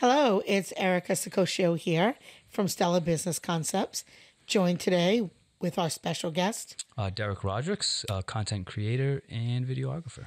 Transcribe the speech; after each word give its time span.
Hello, 0.00 0.42
it's 0.44 0.74
Erica 0.76 1.12
Sicoscio 1.12 1.74
here 1.78 2.16
from 2.50 2.68
Stellar 2.68 3.00
Business 3.00 3.38
Concepts, 3.38 4.04
joined 4.46 4.78
today 4.78 5.30
with 5.58 5.78
our 5.78 5.88
special 5.88 6.30
guest. 6.30 6.84
Uh, 6.98 7.08
Derek 7.08 7.38
Rodericks, 7.38 8.04
uh, 8.10 8.20
content 8.20 8.66
creator 8.66 9.22
and 9.30 9.66
videographer. 9.66 10.26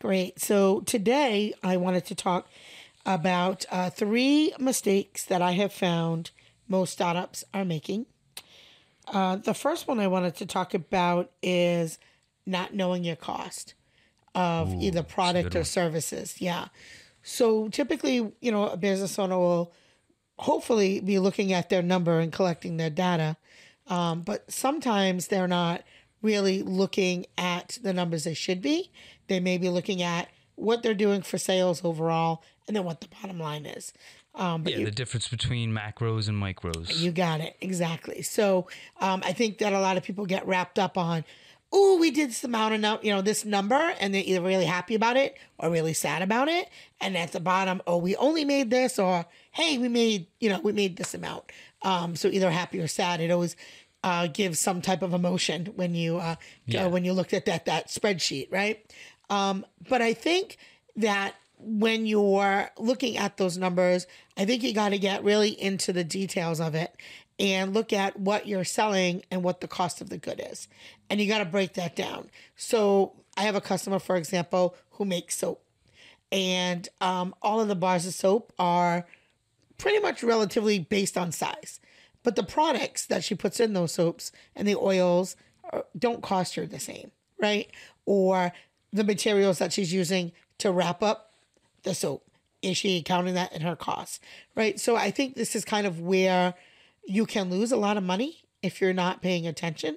Great. 0.00 0.40
So 0.40 0.80
today 0.80 1.54
I 1.62 1.76
wanted 1.76 2.06
to 2.06 2.16
talk 2.16 2.48
about 3.06 3.64
uh, 3.70 3.88
three 3.90 4.52
mistakes 4.58 5.24
that 5.26 5.42
I 5.42 5.52
have 5.52 5.72
found 5.72 6.32
most 6.66 6.92
startups 6.92 7.44
are 7.54 7.64
making. 7.64 8.06
Uh, 9.06 9.36
the 9.36 9.54
first 9.54 9.86
one 9.86 10.00
I 10.00 10.08
wanted 10.08 10.34
to 10.38 10.44
talk 10.44 10.74
about 10.74 11.30
is 11.40 12.00
not 12.44 12.74
knowing 12.74 13.04
your 13.04 13.14
cost 13.14 13.74
of 14.34 14.74
Ooh, 14.74 14.80
either 14.80 15.04
product 15.04 15.54
or 15.54 15.62
services. 15.62 16.40
Yeah. 16.40 16.66
So 17.28 17.68
typically, 17.68 18.32
you 18.40 18.50
know, 18.50 18.68
a 18.68 18.76
business 18.76 19.18
owner 19.18 19.36
will 19.36 19.72
hopefully 20.38 21.00
be 21.00 21.18
looking 21.18 21.52
at 21.52 21.68
their 21.68 21.82
number 21.82 22.20
and 22.20 22.32
collecting 22.32 22.78
their 22.78 22.88
data. 22.90 23.36
Um, 23.86 24.22
but 24.22 24.50
sometimes 24.50 25.28
they're 25.28 25.48
not 25.48 25.82
really 26.22 26.62
looking 26.62 27.26
at 27.36 27.78
the 27.82 27.92
numbers 27.92 28.24
they 28.24 28.34
should 28.34 28.62
be. 28.62 28.90
They 29.26 29.40
may 29.40 29.58
be 29.58 29.68
looking 29.68 30.02
at 30.02 30.28
what 30.54 30.82
they're 30.82 30.94
doing 30.94 31.20
for 31.22 31.36
sales 31.36 31.84
overall 31.84 32.42
and 32.66 32.74
then 32.74 32.84
what 32.84 33.02
the 33.02 33.08
bottom 33.08 33.38
line 33.38 33.66
is. 33.66 33.92
Um, 34.34 34.62
but 34.62 34.72
Yeah, 34.72 34.80
you, 34.80 34.84
the 34.86 34.90
difference 34.90 35.28
between 35.28 35.72
macros 35.72 36.28
and 36.28 36.42
micros. 36.42 36.98
you 36.98 37.10
got 37.12 37.40
it. 37.40 37.56
Exactly. 37.60 38.22
So 38.22 38.68
um, 39.00 39.22
I 39.24 39.34
think 39.34 39.58
that 39.58 39.72
a 39.74 39.80
lot 39.80 39.96
of 39.98 40.02
people 40.02 40.24
get 40.24 40.46
wrapped 40.46 40.78
up 40.78 40.96
on, 40.96 41.24
oh, 41.72 41.98
we 41.98 42.10
did 42.10 42.30
this 42.30 42.44
amount 42.44 42.82
of, 42.84 43.04
you 43.04 43.12
know, 43.12 43.20
this 43.20 43.44
number, 43.44 43.74
and 44.00 44.14
they're 44.14 44.22
either 44.24 44.40
really 44.40 44.64
happy 44.64 44.94
about 44.94 45.16
it 45.16 45.36
or 45.58 45.70
really 45.70 45.92
sad 45.92 46.22
about 46.22 46.48
it. 46.48 46.68
And 47.00 47.16
at 47.16 47.32
the 47.32 47.40
bottom, 47.40 47.82
oh, 47.86 47.98
we 47.98 48.16
only 48.16 48.44
made 48.44 48.70
this, 48.70 48.98
or 48.98 49.26
hey, 49.52 49.76
we 49.78 49.88
made, 49.88 50.26
you 50.40 50.48
know, 50.48 50.60
we 50.60 50.72
made 50.72 50.96
this 50.96 51.14
amount. 51.14 51.44
Um, 51.82 52.16
so 52.16 52.28
either 52.28 52.50
happy 52.50 52.80
or 52.80 52.88
sad. 52.88 53.20
It 53.20 53.30
always 53.30 53.54
uh, 54.02 54.28
gives 54.28 54.58
some 54.58 54.80
type 54.80 55.02
of 55.02 55.12
emotion 55.12 55.66
when 55.76 55.94
you 55.94 56.18
uh, 56.18 56.36
Yeah. 56.66 56.86
uh, 56.86 56.88
when 56.88 57.04
you 57.04 57.12
looked 57.12 57.34
at 57.34 57.44
that 57.46 57.66
that 57.66 57.88
spreadsheet, 57.88 58.50
right? 58.50 58.84
Um, 59.28 59.66
but 59.88 60.00
I 60.00 60.14
think 60.14 60.56
that 60.96 61.34
when 61.58 62.06
you're 62.06 62.70
looking 62.78 63.18
at 63.18 63.36
those 63.36 63.58
numbers, 63.58 64.06
I 64.36 64.44
think 64.44 64.62
you 64.62 64.72
got 64.72 64.90
to 64.90 64.98
get 64.98 65.22
really 65.24 65.50
into 65.60 65.92
the 65.92 66.04
details 66.04 66.60
of 66.60 66.74
it 66.74 66.96
and 67.38 67.72
look 67.72 67.92
at 67.92 68.18
what 68.18 68.46
you're 68.46 68.64
selling 68.64 69.22
and 69.30 69.42
what 69.42 69.60
the 69.60 69.68
cost 69.68 70.00
of 70.00 70.10
the 70.10 70.18
good 70.18 70.42
is. 70.44 70.68
And 71.08 71.20
you 71.20 71.28
got 71.28 71.38
to 71.38 71.44
break 71.44 71.74
that 71.74 71.94
down. 71.94 72.30
So 72.56 73.12
I 73.36 73.42
have 73.42 73.54
a 73.54 73.60
customer, 73.60 73.98
for 73.98 74.16
example, 74.16 74.74
who 74.92 75.04
makes 75.04 75.38
soap. 75.38 75.62
And 76.32 76.88
um, 77.00 77.34
all 77.40 77.60
of 77.60 77.68
the 77.68 77.76
bars 77.76 78.06
of 78.06 78.14
soap 78.14 78.52
are 78.58 79.06
pretty 79.78 80.00
much 80.00 80.22
relatively 80.22 80.78
based 80.78 81.16
on 81.16 81.32
size. 81.32 81.80
But 82.22 82.36
the 82.36 82.42
products 82.42 83.06
that 83.06 83.24
she 83.24 83.34
puts 83.34 83.60
in 83.60 83.72
those 83.72 83.92
soaps 83.92 84.32
and 84.56 84.66
the 84.66 84.76
oils 84.76 85.36
are, 85.72 85.84
don't 85.96 86.22
cost 86.22 86.56
her 86.56 86.66
the 86.66 86.80
same, 86.80 87.12
right? 87.40 87.70
Or 88.04 88.52
the 88.92 89.04
materials 89.04 89.58
that 89.58 89.72
she's 89.72 89.92
using 89.92 90.32
to 90.58 90.72
wrap 90.72 91.02
up 91.02 91.32
the 91.84 91.94
soap. 91.94 92.24
Is 92.60 92.76
she 92.76 93.02
counting 93.02 93.34
that 93.34 93.52
in 93.52 93.62
her 93.62 93.76
cost, 93.76 94.20
right? 94.56 94.80
So 94.80 94.96
I 94.96 95.12
think 95.12 95.36
this 95.36 95.54
is 95.54 95.64
kind 95.64 95.86
of 95.86 96.00
where 96.00 96.54
you 97.08 97.24
can 97.24 97.48
lose 97.50 97.72
a 97.72 97.76
lot 97.76 97.96
of 97.96 98.04
money 98.04 98.42
if 98.62 98.80
you're 98.80 98.92
not 98.92 99.22
paying 99.22 99.46
attention. 99.46 99.96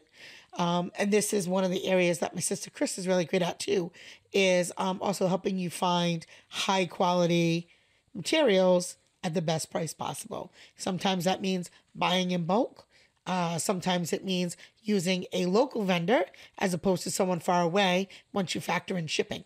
Um, 0.54 0.92
and 0.98 1.12
this 1.12 1.34
is 1.34 1.48
one 1.48 1.64
of 1.64 1.72
the 1.72 1.88
areas 1.88 2.20
that 2.20 2.34
my 2.34 2.42
sister 2.42 2.70
Chris 2.70 2.98
is 2.98 3.08
really 3.08 3.26
great 3.26 3.42
at 3.42 3.60
too, 3.60 3.92
is 4.34 4.72
um, 4.78 5.00
also 5.02 5.28
helping 5.28 5.58
you 5.58 5.70
find 5.70 6.26
high 6.50 6.86
quality 6.86 7.68
materials 8.14 8.98
at 9.24 9.34
the 9.34 9.42
best 9.42 9.72
price 9.72 9.94
possible. 9.94 10.52
Sometimes 10.76 11.26
that 11.26 11.42
means 11.42 11.70
buying 11.94 12.32
in 12.32 12.46
bulk. 12.46 12.86
Uh, 13.28 13.58
sometimes 13.58 14.12
it 14.14 14.26
means 14.26 14.58
using 14.82 15.26
a 15.32 15.46
local 15.46 15.84
vendor 15.84 16.24
as 16.58 16.74
opposed 16.74 17.04
to 17.04 17.12
someone 17.12 17.40
far 17.40 17.62
away 17.62 18.08
once 18.34 18.56
you 18.56 18.62
factor 18.62 18.98
in 18.98 19.08
shipping, 19.08 19.44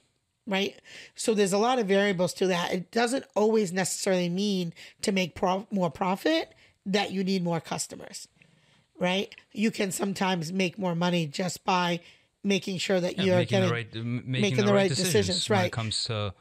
right? 0.48 0.80
So 1.14 1.34
there's 1.34 1.54
a 1.54 1.58
lot 1.58 1.78
of 1.78 1.88
variables 1.88 2.34
to 2.36 2.48
that. 2.48 2.74
It 2.74 2.90
doesn't 2.92 3.26
always 3.36 3.74
necessarily 3.74 4.30
mean 4.30 4.74
to 5.02 5.12
make 5.12 5.36
pro- 5.36 5.68
more 5.72 5.92
profit 5.92 6.54
that 6.86 7.12
you 7.12 7.24
need 7.24 7.44
more 7.44 7.60
customers, 7.60 8.28
right? 9.00 9.34
You 9.52 9.72
can 9.72 9.92
sometimes 9.92 10.52
make 10.54 10.78
more 10.78 10.96
money 10.96 11.28
just 11.28 11.64
by 11.64 12.00
making 12.44 12.78
sure 12.78 13.00
that 13.00 13.18
Yeah, 13.18 13.24
you're 13.24 13.36
making 13.38 13.50
getting 13.60 13.68
the 13.70 13.74
right, 13.74 13.96
m- 13.96 14.24
making, 14.26 14.66
the, 14.66 14.74
right 14.74 14.90
decisions, 14.90 15.50
when 15.50 15.60
right. 15.60 15.66
it 15.66 15.72
comes 15.72 16.04
to 16.06 16.34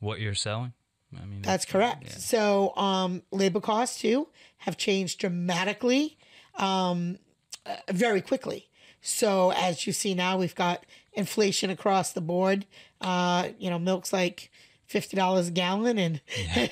what 0.00 0.20
you're 0.20 0.34
selling. 0.34 0.72
I 1.16 1.24
mean, 1.26 1.42
That's 1.42 1.64
correct. 1.64 2.04
yeah. 2.06 2.10
So, 2.10 2.74
um, 2.76 3.22
labor 3.30 3.60
costs 3.60 4.00
too 4.00 4.28
have 4.58 4.76
changed 4.76 5.20
dramatically, 5.20 6.18
um, 6.56 7.18
uh, 7.66 7.76
very 7.90 8.20
quickly. 8.20 8.68
So, 9.00 9.52
as 9.52 9.86
you 9.86 9.92
see 9.92 10.14
now, 10.14 10.38
we've 10.38 10.54
got 10.56 10.84
inflation 11.12 11.70
across 11.70 12.12
the 12.12 12.20
board. 12.20 12.66
Uh, 13.00 13.50
you 13.58 13.70
know, 13.70 13.78
milk's 13.78 14.12
like 14.12 14.50
fifty 14.86 15.16
dollars 15.16 15.48
a 15.48 15.50
gallon, 15.52 15.98
and 15.98 16.20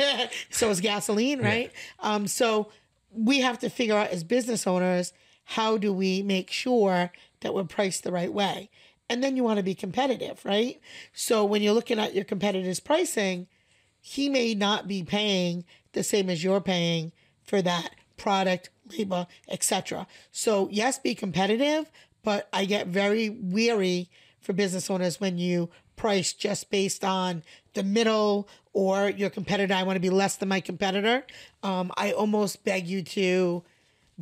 so 0.50 0.70
is 0.70 0.80
gasoline, 0.80 1.40
right? 1.40 1.70
Um, 2.00 2.26
so, 2.26 2.72
we 3.14 3.40
have 3.40 3.58
to 3.60 3.68
figure 3.68 3.96
out 3.96 4.10
as 4.10 4.24
business 4.24 4.66
owners 4.66 5.12
how 5.44 5.76
do 5.76 5.92
we 5.92 6.22
make 6.22 6.50
sure 6.50 7.12
that 7.40 7.54
we're 7.54 7.64
priced 7.64 8.04
the 8.04 8.12
right 8.12 8.32
way, 8.32 8.70
and 9.08 9.22
then 9.22 9.36
you 9.36 9.42
want 9.42 9.58
to 9.58 9.62
be 9.62 9.74
competitive, 9.74 10.44
right? 10.44 10.80
So, 11.12 11.44
when 11.44 11.62
you're 11.62 11.74
looking 11.74 11.98
at 11.98 12.14
your 12.14 12.24
competitors' 12.24 12.80
pricing 12.80 13.48
he 14.02 14.28
may 14.28 14.52
not 14.52 14.88
be 14.88 15.04
paying 15.04 15.64
the 15.92 16.02
same 16.02 16.28
as 16.28 16.42
you're 16.42 16.60
paying 16.60 17.12
for 17.40 17.62
that 17.62 17.94
product, 18.16 18.68
labor, 18.90 19.28
etc. 19.48 20.08
So 20.32 20.68
yes, 20.72 20.98
be 20.98 21.14
competitive, 21.14 21.90
but 22.24 22.48
I 22.52 22.64
get 22.64 22.88
very 22.88 23.30
weary 23.30 24.10
for 24.40 24.52
business 24.52 24.90
owners 24.90 25.20
when 25.20 25.38
you 25.38 25.70
price 25.94 26.32
just 26.32 26.68
based 26.68 27.04
on 27.04 27.44
the 27.74 27.82
middle 27.82 28.48
or 28.72 29.08
your 29.10 29.30
competitor. 29.30 29.74
I 29.74 29.82
want 29.82 29.96
to 29.96 30.00
be 30.00 30.10
less 30.10 30.36
than 30.36 30.48
my 30.48 30.60
competitor. 30.60 31.24
Um, 31.62 31.92
I 31.96 32.12
almost 32.12 32.64
beg 32.64 32.86
you 32.86 33.02
to 33.02 33.62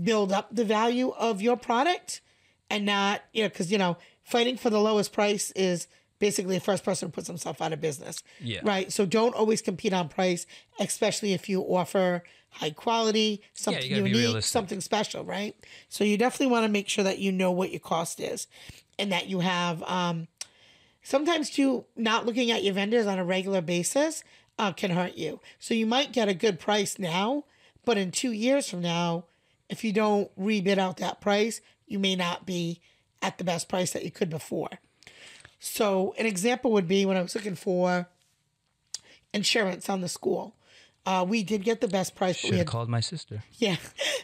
build 0.01 0.33
up 0.33 0.55
the 0.55 0.65
value 0.65 1.11
of 1.11 1.43
your 1.43 1.57
product 1.57 2.21
and 2.69 2.87
not, 2.87 3.23
you 3.33 3.43
know, 3.43 3.49
because, 3.49 3.71
you 3.71 3.79
know, 3.79 3.97
fighting 4.23 4.57
for 4.57 4.71
the 4.71 4.81
lowest 4.81 5.13
price 5.13 5.51
is 5.53 5.89
basically 6.19 6.57
the 6.57 6.65
first 6.65 6.85
person 6.85 7.09
who 7.09 7.13
puts 7.13 7.27
himself 7.27 7.61
out 7.61 7.73
of 7.73 7.81
business. 7.81 8.23
Yeah. 8.41 8.61
Right. 8.63 8.93
So 8.93 9.07
don't 9.07 9.35
always 9.35 9.63
compete 9.63 9.93
on 9.93 10.09
price, 10.09 10.47
especially 10.79 11.33
if 11.33 11.49
you 11.49 11.63
offer 11.63 12.23
high 12.51 12.71
quality, 12.71 13.43
something 13.55 13.91
gotta 13.91 14.09
unique, 14.09 14.43
something 14.43 14.81
special, 14.81 15.25
right? 15.25 15.57
So 15.89 16.05
you 16.05 16.19
definitely 16.19 16.49
want 16.49 16.65
to 16.65 16.69
make 16.69 16.89
sure 16.89 17.05
that 17.05 17.19
you 17.19 17.33
know 17.33 17.51
what 17.51 17.71
your 17.71 17.81
cost 17.81 18.21
is 18.21 18.47
and 18.99 19.11
that 19.13 19.29
you 19.29 19.41
have 19.41 19.83
um 19.85 20.29
sometimes 21.03 21.51
too 21.51 21.85
not 21.97 22.27
looking 22.27 22.51
at 22.51 22.63
your 22.63 22.75
vendors 22.75 23.07
on 23.07 23.19
a 23.19 23.25
regular 23.25 23.61
basis 23.61 24.23
uh, 24.59 24.73
can 24.73 24.91
hurt 24.91 25.17
you. 25.17 25.41
So 25.59 25.75
you 25.75 25.87
might 25.87 26.13
get 26.13 26.29
a 26.29 26.35
good 26.35 26.59
price 26.61 26.99
now, 26.99 27.45
but 27.85 27.97
in 27.99 28.11
two 28.11 28.33
years 28.33 28.69
from 28.69 28.81
now, 28.83 29.25
if 29.69 29.85
you 29.85 29.93
don't 29.93 30.31
rebid 30.39 30.79
out 30.79 30.97
that 30.99 31.21
price, 31.21 31.61
you 31.87 31.99
may 31.99 32.17
not 32.17 32.45
be 32.47 32.81
at 33.23 33.39
the 33.39 33.45
best 33.45 33.69
price 33.69 33.93
that 33.93 34.05
you 34.05 34.11
could 34.11 34.31
before. 34.31 34.69
So 35.59 36.15
an 36.19 36.27
example 36.27 36.73
would 36.73 36.89
be 36.89 37.05
when 37.07 37.17
I 37.17 37.23
was 37.23 37.35
looking 37.35 37.55
for 37.55 38.09
insurance 39.33 39.89
on 39.89 40.01
the 40.01 40.09
school. 40.09 40.55
Uh, 41.07 41.25
we 41.27 41.43
did 41.43 41.65
get 41.65 41.81
the 41.81 41.89
best 41.89 42.15
price, 42.15 42.37
Should 42.37 42.51
we 42.51 42.57
have 42.59 42.67
had 42.67 42.71
called 42.71 42.89
my 42.89 43.01
sister. 43.01 43.43
yeah, 43.59 43.77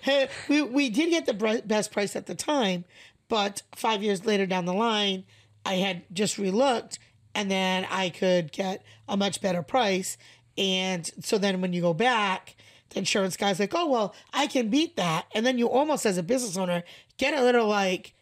we 0.48 0.62
we 0.62 0.90
did 0.90 1.08
get 1.10 1.24
the 1.26 1.32
br- 1.34 1.64
best 1.64 1.90
price 1.90 2.14
at 2.14 2.26
the 2.26 2.34
time, 2.34 2.84
but 3.28 3.62
five 3.74 4.02
years 4.02 4.26
later 4.26 4.44
down 4.46 4.66
the 4.66 4.74
line, 4.74 5.24
I 5.66 5.74
had 5.74 6.04
just 6.12 6.36
relooked, 6.36 6.98
and 7.34 7.50
then 7.50 7.86
I 7.90 8.08
could 8.08 8.52
get 8.52 8.82
a 9.08 9.16
much 9.16 9.40
better 9.40 9.62
price. 9.62 10.16
And 10.56 11.10
so 11.20 11.36
then 11.36 11.60
when 11.60 11.72
you 11.72 11.82
go 11.82 11.92
back, 11.92 12.56
the 12.90 13.00
insurance 13.00 13.36
guy's 13.36 13.60
like, 13.60 13.74
"Oh 13.74 13.90
well, 13.90 14.14
I 14.32 14.46
can 14.46 14.70
beat 14.70 14.96
that," 14.96 15.26
and 15.34 15.44
then 15.44 15.58
you 15.58 15.68
almost, 15.68 16.06
as 16.06 16.16
a 16.16 16.22
business 16.22 16.56
owner, 16.56 16.84
get 17.18 17.34
a 17.34 17.42
little 17.42 17.66
like, 17.66 18.14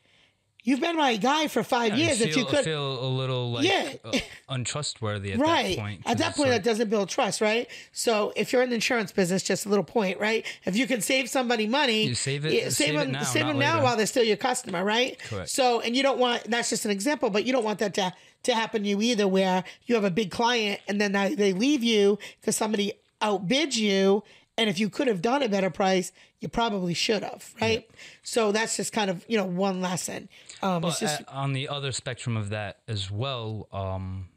"You've 0.64 0.80
been 0.80 0.96
my 0.96 1.16
guy 1.16 1.46
for 1.48 1.62
five 1.62 1.90
Yeah, 1.96 2.06
years. 2.06 2.20
you 2.20 2.26
if 2.26 2.36
you 2.36 2.44
could, 2.46 2.64
feel 2.64 3.04
a 3.04 3.06
little 3.06 3.52
like 3.52 3.64
Yeah. 3.66 3.92
uh, 4.04 4.18
untrustworthy 4.48 5.32
at 5.32 5.38
right 5.38 5.76
that 5.76 5.82
point. 5.82 6.00
at 6.06 6.18
that 6.18 6.34
point 6.36 6.50
like- 6.50 6.62
that 6.62 6.68
doesn't 6.68 6.88
build 6.90 7.08
trust 7.08 7.40
right 7.40 7.68
so 7.92 8.32
if 8.36 8.52
you're 8.52 8.62
in 8.62 8.70
the 8.70 8.74
insurance 8.76 9.12
business 9.12 9.42
just 9.42 9.66
a 9.66 9.68
little 9.68 9.84
point 9.84 10.18
right 10.18 10.44
if 10.64 10.76
you 10.76 10.86
can 10.86 11.00
save 11.00 11.28
somebody 11.28 11.66
money 11.66 12.04
You 12.04 12.14
save 12.14 12.44
it- 12.46 12.72
save 12.72 12.94
it 12.94 12.98
them 12.98 13.12
now, 13.12 13.22
save 13.22 13.46
them 13.46 13.58
now 13.58 13.82
while 13.82 13.96
they're 13.96 14.06
still 14.06 14.24
your 14.24 14.36
customer 14.36 14.84
right 14.84 15.18
Correct. 15.28 15.50
so 15.50 15.80
and 15.80 15.94
you 15.96 16.02
don't 16.02 16.18
want 16.18 16.44
that's 16.50 16.70
just 16.70 16.84
an 16.84 16.90
example 16.90 17.30
but 17.30 17.44
you 17.44 17.52
don't 17.52 17.64
want 17.64 17.78
that 17.80 17.94
to 17.94 18.14
to 18.44 18.54
happen 18.54 18.82
to 18.82 18.88
you 18.88 19.00
either 19.02 19.26
where 19.26 19.64
you 19.86 19.94
have 19.94 20.04
a 20.04 20.10
big 20.10 20.30
client 20.30 20.80
and 20.88 21.00
then 21.00 21.12
they 21.12 21.34
they 21.34 21.52
leave 21.52 21.82
you 21.82 22.18
because 22.40 22.56
somebody 22.56 22.92
outbids 23.22 23.76
you 23.76 24.22
and 24.56 24.70
if 24.70 24.78
you 24.78 24.88
could 24.88 25.08
have 25.08 25.20
done 25.20 25.42
a 25.42 25.48
better 25.48 25.70
price 25.70 26.12
you 26.40 26.48
probably 26.48 26.94
should 26.94 27.22
have 27.22 27.54
right 27.60 27.88
so 28.22 28.52
that's 28.52 28.76
just 28.76 28.92
kind 28.92 29.10
of 29.10 29.24
you 29.28 29.36
know 29.36 29.44
one 29.44 29.80
lesson 29.80 30.28
um 30.62 30.84
it's 30.84 31.00
But 31.00 31.06
just 31.06 31.20
uh, 31.22 31.24
on 31.32 31.52
the 31.52 31.68
other 31.68 31.92
spectrum 31.92 32.36
of 32.36 32.50
that 32.50 32.78
as 32.88 33.10
well, 33.10 33.68
um, 33.72 34.28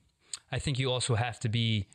I 0.51 0.59
think 0.59 0.79
you 0.79 0.91
also 0.91 1.15
have 1.15 1.39
to 1.41 1.49
be 1.49 1.87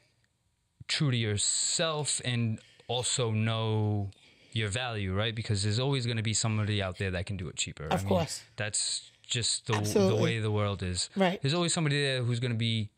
true 0.88 1.10
to 1.10 1.16
yourself 1.16 2.20
and 2.24 2.58
also 2.88 3.30
know 3.30 4.10
your 4.52 4.68
value, 4.68 5.14
right? 5.14 5.34
Because 5.34 5.62
there's 5.62 5.78
always 5.78 6.04
going 6.04 6.18
to 6.18 6.22
be 6.22 6.34
somebody 6.34 6.82
out 6.82 6.98
there 6.98 7.10
that 7.10 7.24
can 7.26 7.36
do 7.36 7.48
it 7.48 7.56
cheaper. 7.56 7.86
Of 7.86 8.04
course. 8.06 8.42
That's 8.56 9.10
just 9.26 9.66
the, 9.66 9.80
the 9.80 10.16
way 10.16 10.38
the 10.38 10.50
world 10.50 10.82
is. 10.82 11.08
Right. 11.16 11.40
There's 11.40 11.54
always 11.54 11.72
somebody 11.72 12.00
there 12.02 12.22
who's 12.22 12.40
going 12.40 12.52
to 12.52 12.58
be 12.58 12.90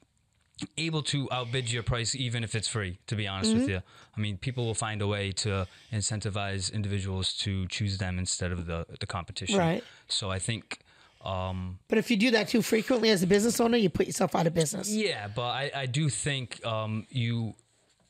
able 0.77 1.03
to 1.03 1.29
outbid 1.33 1.71
your 1.73 1.83
price 1.83 2.15
even 2.15 2.45
if 2.45 2.55
it's 2.55 2.69
free 2.69 2.99
to 3.07 3.17
be 3.17 3.27
honest 3.27 3.51
Mm-hmm. 3.51 3.61
with 3.61 3.69
you 3.69 3.81
i 4.17 4.21
mean 4.21 4.37
people 4.39 4.65
will 4.65 4.75
find 4.75 5.03
a 5.03 5.07
way 5.07 5.33
to 5.33 5.67
incentivize 5.93 6.73
individuals 6.73 7.33
to 7.45 7.67
choose 7.69 7.99
them 7.99 8.19
instead 8.19 8.53
of 8.53 8.67
the 8.67 8.87
the 9.01 9.07
competition 9.07 9.59
Right. 9.59 9.83
so 10.09 10.31
i 10.31 10.39
think 10.39 10.79
um 11.25 11.79
But 11.89 11.99
if 11.99 12.11
you 12.11 12.17
do 12.17 12.31
that 12.33 12.49
too 12.49 12.63
frequently 12.63 13.11
as 13.11 13.23
a 13.23 13.27
business 13.27 13.59
owner, 13.61 13.79
you 13.79 13.89
put 13.91 14.07
yourself 14.07 14.35
out 14.35 14.47
of 14.47 14.55
business. 14.55 14.89
yeah 14.91 15.27
but 15.35 15.51
i 15.63 15.71
i 15.75 15.87
do 15.87 16.09
think 16.09 16.65
um 16.65 17.07
you 17.11 17.55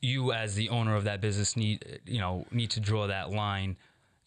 you 0.01 0.31
as 0.33 0.53
the 0.55 0.69
owner 0.69 0.95
of 0.95 1.03
that 1.05 1.19
business 1.21 1.55
need 1.57 1.99
you 2.05 2.19
know 2.19 2.45
need 2.51 2.69
to 2.71 2.79
draw 2.79 3.07
that 3.07 3.31
line 3.31 3.75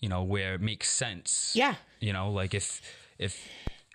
you 0.00 0.08
know 0.08 0.22
where 0.22 0.54
it 0.54 0.60
makes 0.60 0.88
sense 0.90 1.52
Yeah. 1.54 1.74
you 2.00 2.12
know 2.12 2.30
like 2.40 2.52
if 2.54 2.80
if 3.18 3.46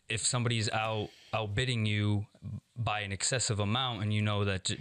if 0.10 0.22
somebody's 0.26 0.70
out 0.70 1.10
outbidding 1.34 1.86
you 1.86 2.26
by 2.76 3.02
an 3.02 3.12
excessive 3.12 3.60
amount 3.60 4.02
and 4.02 4.14
you 4.14 4.22
know 4.22 4.44
that 4.46 4.72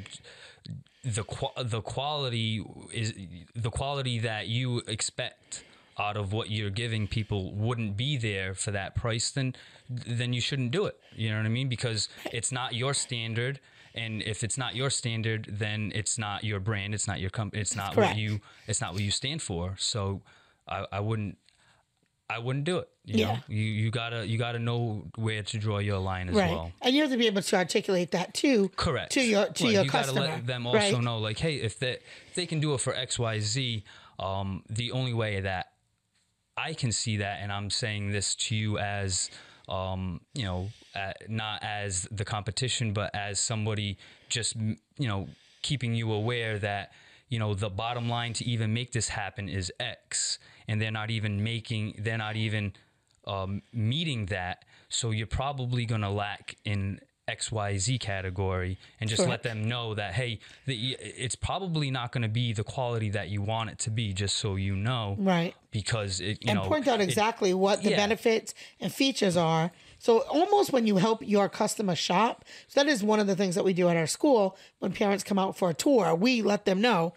the 1.04 1.24
the 1.64 1.80
quality 1.82 2.64
is 2.92 3.12
the 3.54 3.70
quality 3.70 4.18
that 4.20 4.48
you 4.48 4.78
expect 4.86 5.64
out 5.98 6.16
of 6.16 6.32
what 6.32 6.50
you're 6.50 6.70
giving 6.70 7.06
people 7.06 7.52
wouldn't 7.52 7.96
be 7.96 8.16
there 8.16 8.54
for 8.54 8.70
that 8.70 8.94
price 8.94 9.30
then 9.30 9.54
then 9.88 10.32
you 10.32 10.40
shouldn't 10.40 10.70
do 10.70 10.86
it. 10.86 10.98
You 11.14 11.30
know 11.30 11.36
what 11.36 11.46
i 11.46 11.50
mean? 11.50 11.68
Because 11.68 12.08
it's 12.32 12.52
not 12.52 12.74
your 12.74 12.94
standard 12.94 13.60
and 13.94 14.22
if 14.22 14.42
it's 14.42 14.56
not 14.56 14.74
your 14.74 14.90
standard 14.90 15.46
then 15.50 15.92
it's 15.94 16.18
not 16.18 16.44
your 16.44 16.60
brand 16.60 16.94
it's 16.94 17.06
not 17.06 17.20
your 17.20 17.28
company 17.28 17.60
it's 17.60 17.76
not 17.76 17.94
Correct. 17.94 18.12
what 18.12 18.18
you 18.18 18.40
it's 18.66 18.80
not 18.80 18.92
what 18.92 19.02
you 19.02 19.10
stand 19.10 19.42
for. 19.42 19.74
So 19.78 20.22
i, 20.68 20.86
I 20.92 21.00
wouldn't 21.00 21.36
I 22.36 22.38
wouldn't 22.38 22.64
do 22.64 22.78
it. 22.78 22.88
You 23.04 23.16
Yeah. 23.18 23.26
know, 23.26 23.38
you 23.48 23.62
you 23.82 23.90
gotta 23.90 24.26
you 24.26 24.38
gotta 24.38 24.58
know 24.58 25.04
where 25.16 25.42
to 25.42 25.58
draw 25.58 25.78
your 25.78 25.98
line 25.98 26.28
as 26.28 26.36
Right. 26.36 26.50
well. 26.50 26.72
And 26.82 26.94
you 26.94 27.02
have 27.02 27.10
to 27.10 27.16
be 27.16 27.26
able 27.26 27.42
to 27.42 27.56
articulate 27.56 28.10
that 28.12 28.32
too. 28.34 28.70
Correct. 28.76 29.12
To 29.12 29.20
your 29.22 29.46
to 29.46 29.64
Right, 29.64 29.72
your 29.74 29.84
you 29.84 29.90
customer. 29.90 30.20
gotta 30.20 30.32
let 30.36 30.46
them 30.46 30.66
also 30.66 30.96
right? 30.96 31.04
know, 31.04 31.18
like, 31.18 31.38
hey, 31.38 31.56
if 31.56 31.78
they 31.78 31.92
if 32.28 32.34
they 32.34 32.46
can 32.46 32.60
do 32.60 32.74
it 32.74 32.80
for 32.80 32.94
X 32.94 33.18
Y 33.18 33.40
Z, 33.40 33.84
um, 34.18 34.62
the 34.70 34.92
only 34.92 35.12
way 35.14 35.40
that 35.40 35.72
I 36.56 36.74
can 36.74 36.92
see 36.92 37.16
that, 37.18 37.40
and 37.42 37.50
I'm 37.50 37.70
saying 37.70 38.12
this 38.12 38.34
to 38.36 38.54
you 38.54 38.78
as, 38.78 39.30
um, 39.68 40.20
you 40.34 40.44
know, 40.44 40.68
uh, 40.94 41.12
not 41.28 41.62
as 41.64 42.06
the 42.10 42.24
competition, 42.24 42.92
but 42.92 43.14
as 43.14 43.40
somebody 43.40 43.98
just 44.28 44.54
you 44.56 45.08
know 45.08 45.28
keeping 45.62 45.94
you 45.94 46.12
aware 46.12 46.58
that 46.58 46.92
you 47.28 47.38
know 47.38 47.54
the 47.54 47.70
bottom 47.70 48.08
line 48.08 48.32
to 48.34 48.44
even 48.44 48.72
make 48.74 48.92
this 48.92 49.08
happen 49.08 49.48
is 49.48 49.72
X, 49.80 50.38
and 50.68 50.80
they're 50.80 50.90
not 50.90 51.10
even 51.10 51.42
making, 51.42 51.96
they're 51.98 52.18
not 52.18 52.36
even 52.36 52.72
um, 53.26 53.62
meeting 53.72 54.26
that. 54.26 54.64
So 54.88 55.10
you're 55.10 55.26
probably 55.26 55.86
going 55.86 56.02
to 56.02 56.10
lack 56.10 56.56
in 56.64 57.00
XYZ 57.28 58.00
category 58.00 58.78
and 59.00 59.08
just 59.08 59.22
Correct. 59.22 59.44
let 59.44 59.54
them 59.54 59.68
know 59.68 59.94
that, 59.94 60.12
hey, 60.14 60.40
the, 60.66 60.96
it's 61.00 61.36
probably 61.36 61.90
not 61.90 62.10
going 62.12 62.22
to 62.22 62.28
be 62.28 62.52
the 62.52 62.64
quality 62.64 63.10
that 63.10 63.28
you 63.28 63.40
want 63.40 63.70
it 63.70 63.78
to 63.80 63.90
be, 63.90 64.12
just 64.12 64.36
so 64.36 64.56
you 64.56 64.74
know. 64.74 65.16
Right. 65.18 65.54
Because 65.70 66.20
it, 66.20 66.38
you 66.42 66.50
and 66.50 66.58
know, 66.58 66.68
point 66.68 66.88
out 66.88 67.00
it- 67.00 67.04
exactly 67.04 67.54
what 67.54 67.82
the 67.82 67.90
yeah. 67.90 67.96
benefits 67.96 68.54
and 68.80 68.92
features 68.92 69.36
are. 69.36 69.70
So 69.98 70.20
almost 70.22 70.72
when 70.72 70.86
you 70.86 70.96
help 70.96 71.20
your 71.22 71.48
customer 71.48 71.94
shop, 71.94 72.44
so 72.66 72.82
that 72.82 72.90
is 72.90 73.04
one 73.04 73.20
of 73.20 73.28
the 73.28 73.36
things 73.36 73.54
that 73.54 73.64
we 73.64 73.72
do 73.72 73.88
at 73.88 73.96
our 73.96 74.08
school 74.08 74.56
when 74.80 74.92
parents 74.92 75.22
come 75.22 75.38
out 75.38 75.56
for 75.56 75.70
a 75.70 75.74
tour. 75.74 76.14
We 76.16 76.42
let 76.42 76.64
them 76.64 76.80
know, 76.80 77.14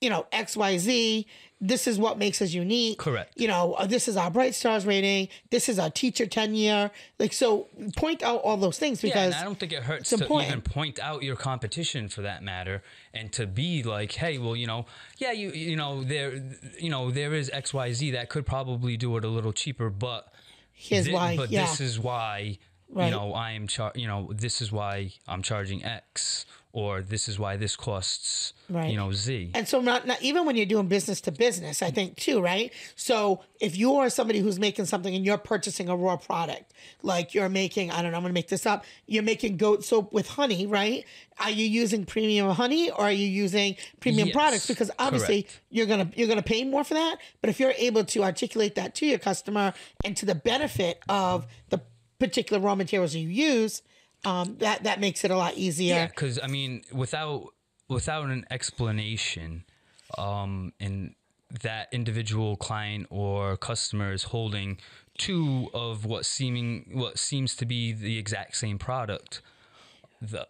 you 0.00 0.10
know, 0.10 0.26
X, 0.32 0.56
Y, 0.56 0.78
Z. 0.78 1.26
This 1.66 1.86
is 1.86 1.98
what 1.98 2.18
makes 2.18 2.42
us 2.42 2.52
unique. 2.52 2.98
Correct. 2.98 3.32
You 3.36 3.48
know, 3.48 3.72
uh, 3.72 3.86
this 3.86 4.06
is 4.06 4.18
our 4.18 4.30
Bright 4.30 4.54
Stars 4.54 4.84
rating. 4.84 5.28
This 5.50 5.70
is 5.70 5.78
our 5.78 5.88
teacher 5.88 6.26
tenure. 6.26 6.90
Like 7.18 7.32
so, 7.32 7.68
point 7.96 8.22
out 8.22 8.42
all 8.42 8.58
those 8.58 8.78
things 8.78 9.00
because 9.00 9.32
and 9.32 9.34
I 9.34 9.44
don't 9.44 9.58
think 9.58 9.72
it 9.72 9.82
hurts 9.82 10.10
to 10.10 10.16
important. 10.16 10.50
even 10.50 10.60
point 10.60 10.98
out 10.98 11.22
your 11.22 11.36
competition 11.36 12.10
for 12.10 12.20
that 12.20 12.42
matter, 12.42 12.82
and 13.14 13.32
to 13.32 13.46
be 13.46 13.82
like, 13.82 14.12
hey, 14.12 14.36
well, 14.36 14.54
you 14.54 14.66
know, 14.66 14.84
yeah, 15.16 15.32
you 15.32 15.52
you 15.52 15.76
know, 15.76 16.04
there, 16.04 16.42
you 16.78 16.90
know, 16.90 17.10
there 17.10 17.32
is 17.32 17.48
X 17.50 17.72
Y 17.72 17.92
Z 17.92 18.10
that 18.10 18.28
could 18.28 18.44
probably 18.44 18.98
do 18.98 19.16
it 19.16 19.24
a 19.24 19.28
little 19.28 19.52
cheaper, 19.54 19.88
but 19.88 20.32
here's 20.74 21.08
why. 21.08 21.34
but 21.34 21.50
yeah. 21.50 21.62
this 21.62 21.80
is 21.80 21.98
why 21.98 22.58
Right. 22.90 23.06
you 23.06 23.10
know 23.10 23.32
I 23.32 23.52
am 23.52 23.66
char- 23.66 23.92
you 23.94 24.06
know 24.06 24.30
this 24.34 24.60
is 24.62 24.70
why 24.70 25.12
I'm 25.26 25.42
charging 25.42 25.84
X 25.84 26.46
or 26.72 27.02
this 27.02 27.28
is 27.28 27.38
why 27.38 27.56
this 27.56 27.76
costs 27.76 28.52
Right. 28.68 28.90
you 28.90 28.96
know 28.96 29.12
Z. 29.12 29.50
And 29.54 29.68
so, 29.68 29.80
not, 29.80 30.06
not 30.06 30.20
even 30.22 30.44
when 30.46 30.56
you're 30.56 30.64
doing 30.66 30.88
business 30.88 31.20
to 31.22 31.30
business, 31.32 31.82
I 31.82 31.90
think 31.90 32.16
too, 32.16 32.40
right? 32.40 32.72
So, 32.96 33.44
if 33.60 33.76
you're 33.76 34.08
somebody 34.10 34.40
who's 34.40 34.58
making 34.58 34.86
something 34.86 35.14
and 35.14 35.24
you're 35.24 35.36
purchasing 35.38 35.88
a 35.88 35.94
raw 35.96 36.16
product, 36.16 36.72
like 37.02 37.32
you're 37.34 37.48
making, 37.50 37.90
I 37.90 38.00
don't 38.02 38.10
know, 38.10 38.16
I'm 38.16 38.22
gonna 38.24 38.32
make 38.34 38.48
this 38.48 38.64
up. 38.66 38.84
You're 39.06 39.22
making 39.22 39.56
goat 39.58 39.84
soap 39.84 40.12
with 40.12 40.26
honey, 40.28 40.66
right? 40.66 41.04
Are 41.38 41.50
you 41.50 41.64
using 41.66 42.06
premium 42.06 42.48
honey 42.50 42.90
or 42.90 43.02
are 43.02 43.12
you 43.12 43.26
using 43.28 43.76
premium 44.00 44.28
Yes, 44.28 44.34
products? 44.34 44.66
Because 44.66 44.90
obviously 44.98 45.42
correct. 45.42 45.60
you're 45.70 45.86
gonna 45.86 46.10
you're 46.16 46.28
gonna 46.28 46.42
pay 46.42 46.64
more 46.64 46.84
for 46.84 46.94
that. 46.94 47.16
But 47.40 47.50
if 47.50 47.60
you're 47.60 47.74
able 47.76 48.04
to 48.04 48.22
articulate 48.24 48.74
that 48.76 48.94
to 48.96 49.06
your 49.06 49.18
customer 49.18 49.74
and 50.04 50.16
to 50.16 50.26
the 50.26 50.34
benefit 50.34 51.00
of 51.08 51.46
the 51.68 51.80
particular 52.18 52.60
raw 52.60 52.74
materials 52.74 53.14
you 53.14 53.28
use, 53.28 53.82
um, 54.24 54.56
that 54.58 54.84
that 54.84 55.00
makes 55.00 55.24
it 55.24 55.30
a 55.30 55.36
lot 55.36 55.54
easier. 55.54 55.94
Yeah, 55.94 56.06
because 56.06 56.38
I 56.42 56.46
mean, 56.46 56.82
without 56.92 57.48
without 57.88 58.26
an 58.26 58.46
explanation, 58.50 59.64
um, 60.16 60.72
and 60.80 61.14
that 61.62 61.88
individual 61.92 62.56
client 62.56 63.06
or 63.10 63.56
customer 63.56 64.12
is 64.12 64.24
holding 64.24 64.78
two 65.18 65.70
of 65.72 66.04
what 66.04 66.26
seeming 66.26 66.90
what 66.92 67.18
seems 67.18 67.54
to 67.56 67.66
be 67.66 67.92
the 67.92 68.18
exact 68.18 68.56
same 68.56 68.78
product, 68.78 69.42
the 70.20 70.46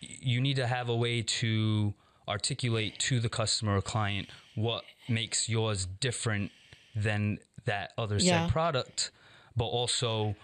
you 0.00 0.40
need 0.40 0.56
to 0.56 0.66
have 0.66 0.88
a 0.88 0.96
way 0.96 1.22
to 1.22 1.94
articulate 2.28 2.98
to 2.98 3.20
the 3.20 3.28
customer 3.28 3.76
or 3.76 3.82
client 3.82 4.28
what 4.54 4.84
makes 5.08 5.48
yours 5.48 5.86
different 6.00 6.50
than 6.94 7.38
that 7.64 7.92
other 7.98 8.18
said 8.18 8.50
product, 8.50 9.10
but 9.56 9.64
also 9.64 10.36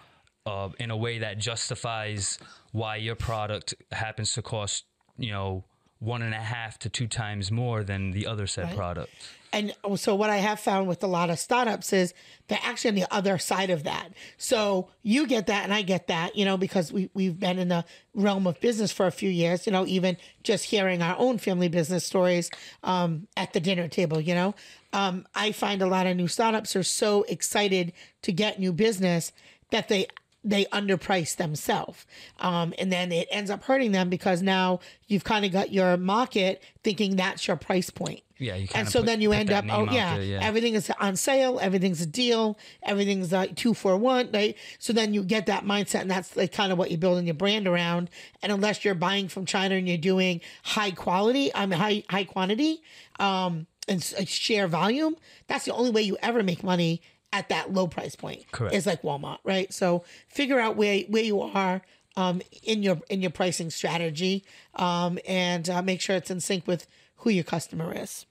uh, 0.45 0.69
in 0.79 0.91
a 0.91 0.97
way 0.97 1.19
that 1.19 1.37
justifies 1.37 2.37
why 2.71 2.95
your 2.95 3.15
product 3.15 3.73
happens 3.91 4.33
to 4.33 4.41
cost, 4.41 4.85
you 5.17 5.31
know, 5.31 5.63
one 5.99 6.23
and 6.23 6.33
a 6.33 6.39
half 6.39 6.79
to 6.79 6.89
two 6.89 7.07
times 7.07 7.51
more 7.51 7.83
than 7.83 8.11
the 8.11 8.25
other 8.25 8.47
said 8.47 8.75
product. 8.75 9.11
And 9.53 9.75
so 9.97 10.15
what 10.15 10.29
I 10.29 10.37
have 10.37 10.59
found 10.59 10.87
with 10.87 11.03
a 11.03 11.07
lot 11.07 11.29
of 11.29 11.37
startups 11.37 11.93
is 11.93 12.13
they're 12.47 12.57
actually 12.63 12.89
on 12.89 12.95
the 12.95 13.13
other 13.13 13.37
side 13.37 13.69
of 13.69 13.83
that. 13.83 14.09
So 14.37 14.89
you 15.03 15.27
get 15.27 15.47
that 15.47 15.63
and 15.63 15.73
I 15.73 15.83
get 15.83 16.07
that, 16.07 16.35
you 16.35 16.45
know, 16.45 16.57
because 16.57 16.91
we, 16.91 17.09
we've 17.13 17.39
been 17.39 17.59
in 17.59 17.67
the 17.67 17.85
realm 18.15 18.47
of 18.47 18.59
business 18.61 18.91
for 18.91 19.05
a 19.05 19.11
few 19.11 19.29
years, 19.29 19.67
you 19.67 19.73
know, 19.73 19.85
even 19.85 20.17
just 20.41 20.65
hearing 20.65 21.03
our 21.03 21.15
own 21.19 21.37
family 21.37 21.67
business 21.67 22.05
stories 22.05 22.49
um, 22.83 23.27
at 23.37 23.53
the 23.53 23.59
dinner 23.59 23.87
table, 23.87 24.19
you 24.19 24.33
know. 24.33 24.55
Um, 24.93 25.27
I 25.35 25.51
find 25.51 25.81
a 25.81 25.87
lot 25.87 26.07
of 26.07 26.17
new 26.17 26.27
startups 26.27 26.75
are 26.75 26.83
so 26.83 27.23
excited 27.23 27.93
to 28.23 28.31
get 28.31 28.59
new 28.59 28.73
business 28.73 29.33
that 29.69 29.87
they 29.87 30.07
they 30.43 30.65
underprice 30.65 31.35
themselves. 31.35 32.05
Um, 32.39 32.73
and 32.79 32.91
then 32.91 33.11
it 33.11 33.27
ends 33.31 33.51
up 33.51 33.63
hurting 33.63 33.91
them 33.91 34.09
because 34.09 34.41
now 34.41 34.79
you've 35.07 35.23
kind 35.23 35.45
of 35.45 35.51
got 35.51 35.71
your 35.71 35.97
market 35.97 36.63
thinking 36.83 37.15
that's 37.15 37.47
your 37.47 37.57
price 37.57 37.89
point. 37.89 38.21
Yeah, 38.39 38.55
you 38.55 38.67
And 38.73 38.89
so 38.89 39.01
put- 39.01 39.05
then 39.05 39.21
you 39.21 39.33
end 39.33 39.51
up, 39.51 39.65
oh 39.69 39.85
yeah, 39.91 40.15
there, 40.17 40.25
yeah. 40.25 40.39
everything 40.41 40.73
is 40.73 40.91
on 40.99 41.15
sale, 41.15 41.59
everything's 41.61 42.01
a 42.01 42.07
deal, 42.07 42.57
everything's 42.81 43.31
like 43.31 43.55
two 43.55 43.75
for 43.75 43.95
one, 43.97 44.29
right? 44.33 44.57
So 44.79 44.93
then 44.93 45.13
you 45.13 45.23
get 45.23 45.45
that 45.45 45.63
mindset, 45.63 46.01
and 46.01 46.09
that's 46.09 46.35
like 46.35 46.51
kind 46.51 46.71
of 46.71 46.79
what 46.79 46.89
you're 46.89 46.97
building 46.97 47.27
your 47.27 47.35
brand 47.35 47.67
around. 47.67 48.09
And 48.41 48.51
unless 48.51 48.83
you're 48.83 48.95
buying 48.95 49.27
from 49.27 49.45
China 49.45 49.75
and 49.75 49.87
you're 49.87 49.99
doing 49.99 50.41
high 50.63 50.89
quality, 50.89 51.53
I 51.53 51.67
mean 51.67 51.77
high 51.77 52.03
high 52.09 52.23
quantity, 52.23 52.81
um, 53.19 53.67
and 53.87 54.01
share 54.03 54.67
volume, 54.67 55.17
that's 55.45 55.65
the 55.65 55.73
only 55.73 55.91
way 55.91 56.01
you 56.01 56.17
ever 56.23 56.41
make 56.41 56.63
money 56.63 57.03
at 57.33 57.49
that 57.49 57.73
low 57.73 57.87
price 57.87 58.15
point. 58.15 58.51
Correct. 58.51 58.75
Is 58.75 58.85
like 58.85 59.01
Walmart, 59.01 59.39
right? 59.43 59.71
So 59.73 60.03
figure 60.27 60.59
out 60.59 60.75
where 60.75 61.01
where 61.01 61.23
you 61.23 61.41
are. 61.41 61.81
Um, 62.17 62.41
in 62.63 62.83
your 62.83 62.99
in 63.09 63.21
your 63.21 63.31
pricing 63.31 63.69
strategy, 63.69 64.43
um, 64.75 65.17
and 65.25 65.69
uh, 65.69 65.81
make 65.81 66.01
sure 66.01 66.17
it's 66.17 66.29
in 66.29 66.41
sync 66.41 66.67
with 66.67 66.85
who 67.15 67.29
your 67.29 67.45
customer 67.45 67.93
is. 67.95 68.25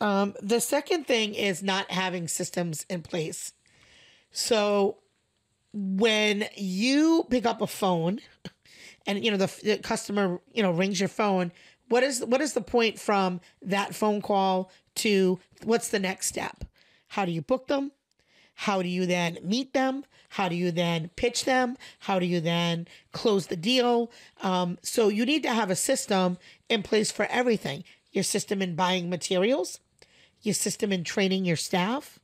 Um, 0.00 0.34
the 0.40 0.60
second 0.60 1.06
thing 1.06 1.34
is 1.34 1.64
not 1.64 1.90
having 1.90 2.28
systems 2.28 2.86
in 2.88 3.02
place. 3.02 3.54
So 4.30 4.98
when 5.72 6.46
you 6.54 7.26
pick 7.30 7.46
up 7.46 7.60
a 7.60 7.66
phone 7.66 8.20
and 9.06 9.24
you 9.24 9.30
know 9.30 9.36
the, 9.36 9.52
the 9.62 9.78
customer 9.78 10.40
you 10.52 10.62
know 10.62 10.70
rings 10.70 11.00
your 11.00 11.08
phone, 11.08 11.52
what 11.88 12.02
is 12.02 12.24
what 12.24 12.40
is 12.40 12.52
the 12.52 12.60
point 12.60 12.98
from 12.98 13.40
that 13.62 13.94
phone 13.94 14.20
call 14.20 14.70
to 14.96 15.38
what's 15.64 15.88
the 15.88 15.98
next 15.98 16.26
step? 16.26 16.64
How 17.08 17.24
do 17.24 17.32
you 17.32 17.42
book 17.42 17.68
them? 17.68 17.92
How 18.54 18.82
do 18.82 18.88
you 18.88 19.06
then 19.06 19.38
meet 19.42 19.74
them? 19.74 20.04
How 20.30 20.48
do 20.48 20.56
you 20.56 20.70
then 20.70 21.10
pitch 21.16 21.44
them? 21.44 21.76
How 22.00 22.18
do 22.18 22.26
you 22.26 22.40
then 22.40 22.88
close 23.12 23.46
the 23.46 23.56
deal? 23.56 24.10
Um, 24.42 24.78
so 24.82 25.08
you 25.08 25.24
need 25.26 25.42
to 25.42 25.52
have 25.52 25.70
a 25.70 25.76
system 25.76 26.38
in 26.68 26.82
place 26.82 27.10
for 27.10 27.26
everything. 27.26 27.84
Your 28.12 28.24
system 28.24 28.62
in 28.62 28.74
buying 28.74 29.10
materials, 29.10 29.78
your 30.42 30.54
system 30.54 30.90
in 30.90 31.04
training 31.04 31.44
your 31.44 31.56
staff, 31.56 32.18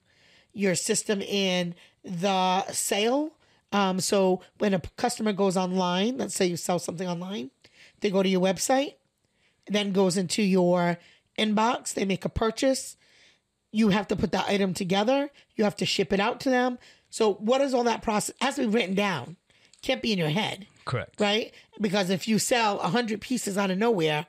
your 0.52 0.74
system 0.74 1.20
in 1.20 1.74
the 2.02 2.64
sale. 2.72 3.32
Um, 3.72 4.00
so 4.00 4.42
when 4.58 4.74
a 4.74 4.80
customer 4.96 5.32
goes 5.32 5.56
online, 5.56 6.18
let's 6.18 6.34
say 6.34 6.46
you 6.46 6.56
sell 6.56 6.78
something 6.78 7.08
online, 7.08 7.50
they 8.00 8.10
go 8.10 8.22
to 8.22 8.28
your 8.28 8.40
website, 8.40 8.94
then 9.66 9.92
goes 9.92 10.16
into 10.16 10.42
your 10.42 10.98
inbox, 11.38 11.94
they 11.94 12.04
make 12.04 12.24
a 12.24 12.28
purchase. 12.28 12.96
You 13.72 13.88
have 13.88 14.06
to 14.08 14.16
put 14.16 14.32
that 14.32 14.46
item 14.48 14.74
together. 14.74 15.30
You 15.56 15.64
have 15.64 15.76
to 15.76 15.86
ship 15.86 16.12
it 16.12 16.20
out 16.20 16.40
to 16.40 16.50
them. 16.50 16.78
So 17.10 17.34
what 17.34 17.60
is 17.60 17.74
all 17.74 17.84
that 17.84 18.02
process? 18.02 18.34
Has 18.40 18.54
to 18.56 18.62
be 18.62 18.66
written 18.68 18.94
down. 18.94 19.36
Can't 19.82 20.00
be 20.02 20.12
in 20.12 20.18
your 20.18 20.28
head 20.28 20.66
Correct. 20.84 21.20
right? 21.20 21.52
Because 21.80 22.08
if 22.10 22.28
you 22.28 22.38
sell 22.38 22.78
100 22.78 23.20
pieces 23.20 23.58
out 23.58 23.70
of 23.70 23.78
nowhere, 23.78 24.26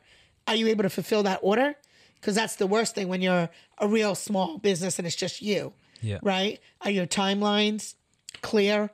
are 0.47 0.55
you 0.55 0.67
able 0.67 0.83
to 0.83 0.89
fulfill 0.89 1.21
that 1.23 1.39
order? 1.43 1.75
Because 2.19 2.35
that's 2.35 2.55
the 2.55 2.65
worst 2.67 2.95
thing 2.95 3.07
when 3.09 3.21
you're 3.21 3.49
a 3.77 3.87
real 3.87 4.15
small 4.15 4.57
business 4.57 4.97
and 4.97 5.05
it's 5.05 5.15
just 5.15 5.41
you, 5.41 5.73
Yeah. 6.01 6.19
right? 6.23 6.59
Are 6.81 6.89
your 6.89 7.05
timelines 7.05 7.95
clear? 8.41 8.89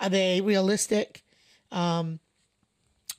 Are 0.00 0.08
they 0.08 0.40
realistic? 0.40 1.22
Um, 1.70 2.18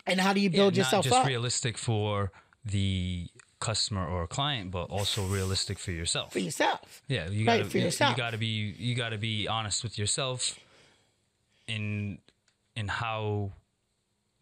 and 0.07 0.19
how 0.19 0.33
do 0.33 0.39
you 0.41 0.49
build 0.49 0.75
Yeah, 0.75 0.83
yourself 0.83 1.05
not 1.05 1.09
just 1.11 1.21
up 1.21 1.27
realistic 1.27 1.77
for 1.77 2.31
the 2.65 3.27
customer 3.61 4.05
or 4.05 4.27
client, 4.27 4.71
but 4.71 4.85
also 4.89 5.25
realistic 5.25 5.79
for 5.79 5.91
yourself. 5.91 6.33
for 6.33 6.39
yourself? 6.39 7.01
Yeah, 7.07 7.29
you 7.29 7.45
Right, 7.47 7.59
gotta 7.59 7.69
for 7.69 7.77
you- 7.77 7.85
yourself. 7.85 8.11
You 8.11 8.17
gotta 8.17 8.37
be 8.37 8.75
you 8.77 8.93
gotta 8.95 9.17
be 9.17 9.47
honest 9.47 9.83
with 9.83 9.97
yourself 9.97 10.59
in 11.67 12.17
in 12.75 12.87
how 12.87 13.51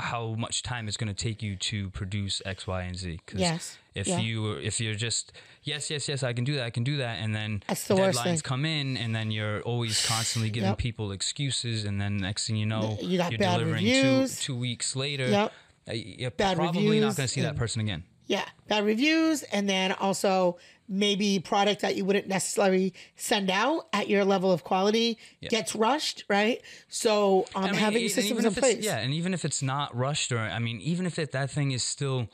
how 0.01 0.33
much 0.37 0.63
time 0.63 0.87
it's 0.87 0.95
going 0.95 1.13
to 1.13 1.23
take 1.27 1.43
you 1.43 1.57
to 1.57 1.89
produce 1.89 2.41
X, 2.45 2.65
Y, 2.65 2.83
and 2.83 2.95
Z. 2.97 3.19
'Cause 3.25 3.41
Yes, 3.41 3.77
If 3.93 4.07
yeah. 4.07 4.19
you 4.19 4.53
if 4.53 4.79
you're 4.79 4.95
just 4.95 5.33
yes, 5.63 5.89
yes, 5.89 6.07
yes, 6.07 6.23
I 6.23 6.31
can 6.31 6.45
do 6.45 6.55
that, 6.55 6.63
I 6.63 6.69
can 6.69 6.85
do 6.85 6.95
that, 6.97 7.19
and 7.19 7.35
then 7.35 7.61
That's 7.67 7.85
the 7.85 7.95
deadlines 7.95 8.41
come 8.41 8.63
in, 8.65 8.95
and 8.95 9.13
then 9.13 9.29
you're 9.29 9.61
always 9.63 10.05
constantly 10.05 10.49
giving 10.51 10.69
Yep. 10.69 10.77
people 10.77 11.11
excuses, 11.11 11.83
and 11.83 11.99
then 11.99 12.15
next 12.15 12.47
thing 12.47 12.55
you 12.55 12.65
know, 12.65 12.97
You 13.01 13.17
got 13.17 13.33
are 13.33 13.37
bad 13.37 13.57
delivering 13.59 13.83
two 13.85 14.27
two 14.29 14.55
weeks 14.55 14.95
later. 14.95 15.27
Yep. 15.27 15.51
uh, 15.89 15.93
You're 15.93 16.31
Bad 16.31 16.55
probably 16.55 17.01
not 17.01 17.17
going 17.17 17.27
to 17.27 17.33
see 17.33 17.41
that 17.41 17.57
person 17.57 17.81
again. 17.81 18.03
Yeah, 18.29 18.45
bad 18.67 18.85
reviews, 18.85 19.41
and 19.41 19.67
then 19.67 19.91
also 19.91 20.59
maybe 20.87 21.39
product 21.39 21.81
that 21.81 21.95
you 21.95 22.05
wouldn't 22.05 22.27
necessarily 22.27 22.93
send 23.15 23.49
out 23.49 23.87
at 23.91 24.07
your 24.07 24.23
level 24.23 24.51
of 24.51 24.63
quality 24.63 25.17
gets 25.41 25.75
rushed, 25.75 26.25
right? 26.29 26.61
So 26.89 27.47
um, 27.55 27.63
I 27.63 27.71
mean, 27.71 27.79
having 27.79 28.03
and 28.03 28.11
systems 28.11 28.45
in 28.45 28.53
place. 28.53 28.85
Yeah, 28.85 28.99
and 28.99 29.15
even 29.15 29.33
if 29.33 29.45
it's 29.45 29.63
not 29.63 29.95
rushed, 29.97 30.31
or 30.31 30.37
I 30.37 30.59
mean, 30.59 30.79
even 30.81 31.07
if 31.07 31.17
it, 31.17 31.31
that 31.31 31.49
thing 31.49 31.71
is 31.71 31.83
still 31.83 32.29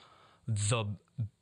the 0.45 0.83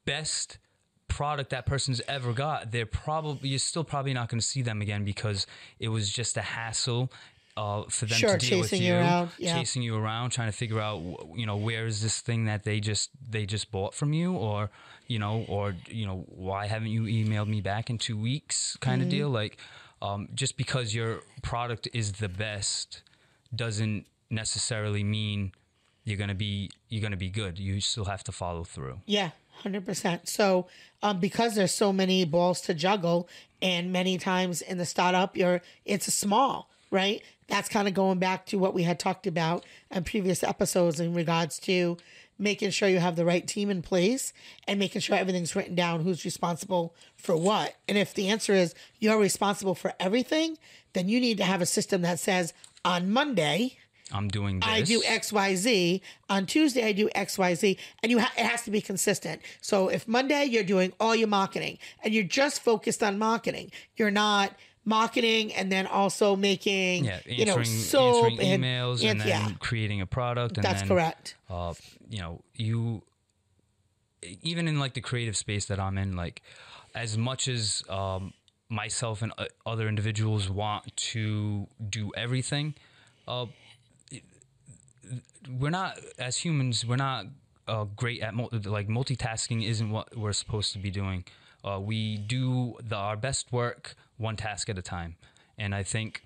best 0.05 0.59
product 1.07 1.49
that 1.49 1.65
person's 1.65 2.01
ever 2.07 2.31
got, 2.31 2.71
they're 2.71 2.85
probably 2.85 3.49
you're 3.49 3.57
still 3.57 3.83
probably 3.83 4.13
not 4.13 4.29
going 4.29 4.39
to 4.39 4.45
see 4.45 4.61
them 4.61 4.83
again 4.83 5.03
because 5.03 5.47
it 5.79 5.87
was 5.87 6.11
just 6.11 6.37
a 6.37 6.41
hassle. 6.41 7.11
Uh, 7.55 7.83
for 7.87 8.07
them 8.07 8.17
Sure, 8.17 8.37
to 8.37 8.45
deal 8.49 8.59
with 8.61 8.73
you, 8.73 8.79
you 8.87 8.93
around, 8.95 9.29
yeah. 9.37 9.53
chasing 9.55 9.83
you 9.83 9.95
around, 9.95 10.31
trying 10.31 10.47
to 10.49 10.57
figure 10.57 10.79
out, 10.79 10.99
you 11.35 11.45
know, 11.45 11.55
where 11.55 11.85
is 11.85 12.01
this 12.01 12.19
thing 12.19 12.45
that 12.45 12.63
they 12.63 12.79
just 12.79 13.11
they 13.29 13.45
just 13.45 13.69
bought 13.71 13.93
from 13.93 14.11
you, 14.11 14.33
or 14.33 14.71
you 15.07 15.19
know, 15.19 15.45
or 15.47 15.75
you 15.87 16.07
know, 16.07 16.25
why 16.29 16.65
haven't 16.65 16.87
you 16.89 17.03
emailed 17.03 17.47
me 17.47 17.61
back 17.61 17.89
in 17.91 17.97
two 17.99 18.17
weeks, 18.17 18.75
kind 18.81 19.01
Mm-hmm. 19.01 19.07
of 19.07 19.11
deal. 19.11 19.29
Like, 19.29 19.57
um, 20.01 20.29
just 20.33 20.57
because 20.57 20.95
your 20.95 21.19
product 21.43 21.87
is 21.93 22.13
the 22.13 22.27
best 22.29 23.03
doesn't 23.55 24.07
necessarily 24.31 25.03
mean 25.03 25.51
you're 26.05 26.17
gonna 26.17 26.33
be 26.33 26.71
you're 26.89 27.03
gonna 27.03 27.15
be 27.17 27.29
good. 27.29 27.59
You 27.59 27.79
still 27.81 28.05
have 28.05 28.23
to 28.25 28.31
follow 28.31 28.63
through. 28.63 29.01
Yeah, 29.05 29.29
hundred 29.61 29.85
percent. 29.85 30.27
So, 30.27 30.65
um, 31.03 31.19
because 31.19 31.53
there's 31.55 31.71
so 31.73 31.93
many 31.93 32.25
balls 32.25 32.61
to 32.61 32.73
juggle, 32.73 33.29
and 33.61 33.91
many 33.93 34.17
times 34.17 34.61
in 34.61 34.79
the 34.79 34.85
startup, 34.85 35.37
you're 35.37 35.61
it's 35.85 36.11
small, 36.11 36.69
right? 36.93 37.21
That's 37.47 37.67
kind 37.67 37.87
of 37.87 37.93
going 37.93 38.19
back 38.19 38.45
to 38.47 38.57
what 38.57 38.73
we 38.73 38.83
had 38.83 38.99
talked 38.99 39.27
about 39.27 39.65
in 39.91 40.03
previous 40.03 40.43
episodes 40.43 40.99
in 40.99 41.13
regards 41.13 41.59
to 41.59 41.97
making 42.39 42.69
sure 42.69 42.87
you 42.87 42.99
have 42.99 43.15
the 43.15 43.25
right 43.25 43.47
team 43.47 43.69
in 43.69 43.81
place 43.81 44.31
and 44.67 44.79
making 44.79 45.01
sure 45.01 45.15
everything's 45.15 45.55
written 45.55 45.75
down 45.75 46.01
who's 46.01 46.23
responsible 46.23 46.95
for 47.15 47.35
what. 47.35 47.75
And 47.87 47.97
if 47.97 48.13
the 48.13 48.29
answer 48.29 48.53
is 48.53 48.73
you're 48.99 49.19
responsible 49.19 49.75
for 49.75 49.93
everything, 49.99 50.57
then 50.93 51.09
you 51.09 51.19
need 51.19 51.37
to 51.37 51.43
have 51.43 51.61
a 51.61 51.65
system 51.65 52.01
that 52.03 52.19
says 52.19 52.53
on 52.85 53.11
Monday, 53.11 53.77
I'm 54.11 54.27
doing 54.27 54.59
this. 54.59 54.69
I 54.69 54.81
do 54.81 55.01
XYZ. 55.01 56.01
On 56.29 56.45
Tuesday, 56.45 56.85
I 56.85 56.91
do 56.91 57.09
XYZ. 57.15 57.77
And 58.03 58.11
you 58.11 58.19
ha- 58.19 58.33
it 58.37 58.45
has 58.45 58.61
to 58.63 58.71
be 58.71 58.81
consistent. 58.81 59.41
So 59.61 59.87
if 59.87 60.07
Monday 60.07 60.45
you're 60.45 60.63
doing 60.63 60.93
all 60.99 61.15
your 61.15 61.27
marketing 61.27 61.79
and 62.03 62.13
you're 62.13 62.23
just 62.23 62.61
focused 62.61 63.01
on 63.01 63.17
marketing, 63.17 63.71
you're 63.95 64.11
not 64.11 64.53
marketing 64.85 65.53
and 65.53 65.71
then 65.71 65.87
also 65.87 66.35
making, 66.35 67.05
yeah, 67.05 67.19
you 67.25 67.45
know, 67.45 67.63
soap 67.63 68.33
and, 68.39 68.63
emails 68.63 69.01
and- 69.01 69.11
and 69.11 69.19
then 69.21 69.27
yeah, 69.27 69.49
creating 69.59 70.01
a 70.01 70.05
product. 70.05 70.57
And 70.57 70.63
that's 70.63 70.81
then, 70.81 70.89
correct. 70.89 71.35
uh, 71.49 71.73
you 72.09 72.19
know, 72.19 72.41
you 72.55 73.03
even 74.41 74.67
in 74.67 74.79
like 74.79 74.93
the 74.93 75.01
creative 75.01 75.35
space 75.37 75.65
that 75.65 75.79
I'm 75.79 75.97
in, 75.97 76.15
like 76.15 76.41
as 76.95 77.17
much 77.17 77.47
as 77.47 77.83
um, 77.89 78.33
myself 78.69 79.21
and 79.21 79.31
uh, 79.37 79.45
other 79.65 79.87
individuals 79.87 80.49
want 80.49 80.95
to 80.95 81.67
do 81.89 82.11
everything, 82.15 82.75
uh, 83.27 83.45
we're 85.59 85.69
not 85.69 85.99
as 86.17 86.37
humans. 86.37 86.85
We're 86.85 86.95
not 86.95 87.25
uh, 87.67 87.85
great 87.95 88.21
at 88.21 88.33
mul- 88.33 88.49
like 88.65 88.87
multitasking. 88.87 89.65
Isn't 89.67 89.89
what 89.91 90.15
we're 90.15 90.33
supposed 90.33 90.71
to 90.73 90.79
be 90.79 90.89
doing. 90.91 91.25
Uh, 91.63 91.79
we 91.79 92.17
do 92.17 92.75
the, 92.83 92.95
our 92.95 93.15
best 93.15 93.51
work 93.51 93.95
one 94.17 94.35
task 94.35 94.69
at 94.69 94.77
a 94.77 94.81
time, 94.81 95.15
and 95.57 95.73
I 95.73 95.83
think 95.83 96.23